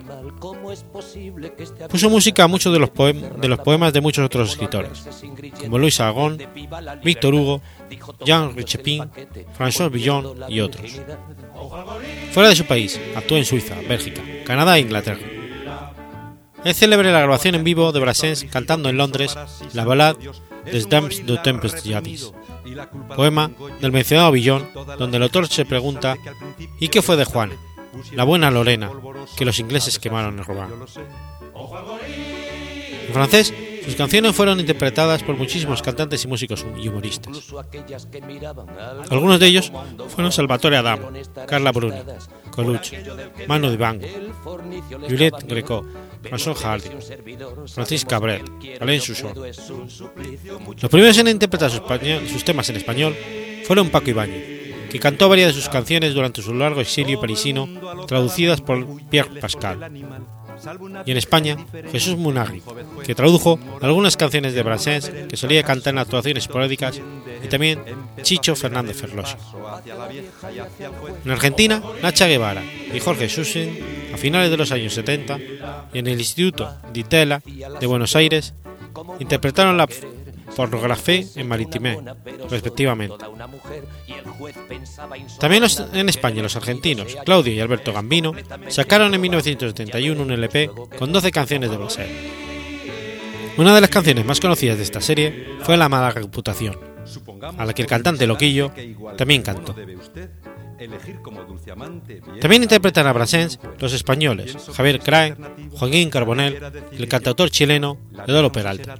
[1.89, 5.07] Puso música a muchos de los, de los poemas de muchos otros escritores,
[5.61, 6.37] como Louis Aragon,
[7.03, 7.61] Victor Hugo,
[8.25, 9.09] Jean Richepin,
[9.57, 11.01] François Villon y otros.
[12.31, 15.25] Fuera de su país, actuó en Suiza, Bélgica, Canadá e Inglaterra.
[16.63, 19.37] Es célebre la grabación en vivo de Brassens cantando en Londres
[19.73, 20.17] la balada
[20.65, 22.31] des Dames de Tempest Jadis,
[23.15, 24.67] poema del mencionado Villon,
[24.97, 26.17] donde el autor se pregunta
[26.79, 27.51] ¿y qué fue de Juan,
[28.13, 28.91] la buena Lorena,
[29.37, 30.69] que los ingleses quemaron en Rouen.
[33.07, 33.53] En francés,
[33.85, 37.53] sus canciones fueron interpretadas por muchísimos cantantes y músicos y humoristas.
[39.11, 39.71] Algunos de ellos
[40.09, 41.11] fueron Salvatore Adamo,
[41.47, 41.99] Carla Bruni,
[42.49, 42.97] Colucci,
[43.47, 44.07] Manu Dibango,
[45.07, 45.85] Juliette Greco,
[46.23, 46.89] François Hardy,
[47.67, 48.43] Francis Cabrel,
[48.81, 49.33] Alain Souchon.
[49.35, 51.81] Los primeros en interpretar sus,
[52.31, 53.15] sus temas en español
[53.65, 54.54] fueron Paco Ibáñez,
[54.95, 57.67] que cantó varias de sus canciones durante su largo exilio parisino,
[58.07, 59.91] traducidas por Pierre Pascal
[61.05, 61.57] y en España
[61.91, 62.63] Jesús Munagui,
[63.05, 67.01] que tradujo algunas canciones de Brassens que solía cantar en actuaciones esporádicas,
[67.43, 67.81] y también
[68.21, 69.37] Chicho Fernández Ferlosio.
[71.25, 73.77] En Argentina, Nacha Guevara y Jorge Susin,
[74.13, 75.39] a finales de los años 70,
[75.93, 77.41] y en el Instituto Di Tella
[77.81, 78.53] de Buenos Aires,
[79.19, 79.89] interpretaron la
[80.55, 81.97] pornografía en Maritimé,
[82.49, 83.15] respectivamente.
[85.39, 88.33] También en España los argentinos Claudio y Alberto Gambino
[88.69, 92.05] sacaron en 1971 un LP con 12 canciones de Brasil.
[93.57, 96.77] Una de las canciones más conocidas de esta serie fue La mala reputación,
[97.57, 98.71] a la que el cantante Loquillo
[99.17, 99.75] también cantó.
[102.41, 105.35] También interpretan a Brassens los españoles Javier Crae,
[105.71, 106.61] Joaquín Carbonell
[106.91, 107.97] el cantautor chileno
[108.27, 108.95] Eduardo Peralta.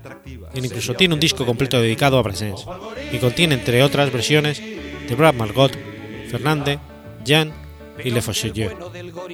[0.54, 2.66] E incluso tiene un disco completo dedicado a Brassens,
[3.12, 5.72] y contiene entre otras versiones de Brad Margot,
[6.30, 6.80] Fernández,
[7.26, 7.65] Jan
[8.04, 8.76] y Le Faucheux,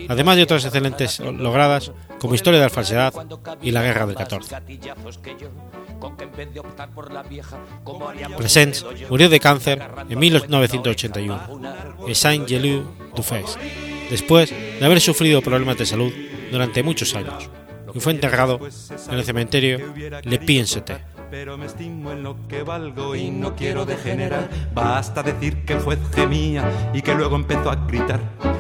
[0.08, 3.14] además de otras excelentes logradas como Historia de la Falsedad
[3.62, 4.56] y La Guerra del 14.
[8.38, 11.62] Presence murió de cáncer en 1981
[12.08, 13.58] en Saint-Gelu-du-Fes,
[14.10, 16.12] después de haber sufrido problemas de salud
[16.52, 17.50] durante muchos años,
[17.94, 18.60] y fue enterrado
[19.10, 19.94] en el cementerio
[20.24, 21.11] Le Pienseté.
[21.32, 24.50] Pero me estimo en lo que valgo y no quiero degenerar.
[24.74, 28.20] Basta decir que el juez gemía y que luego empezó a gritar,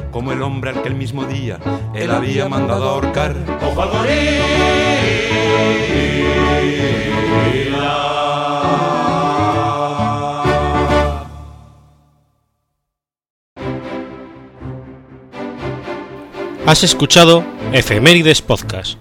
[0.10, 1.60] como el hombre al que el mismo día
[1.94, 3.36] él había mandado a ahorcar.
[3.62, 3.90] ¡Ojo al
[16.66, 17.44] Has escuchado
[17.74, 19.01] Efemérides Podcast.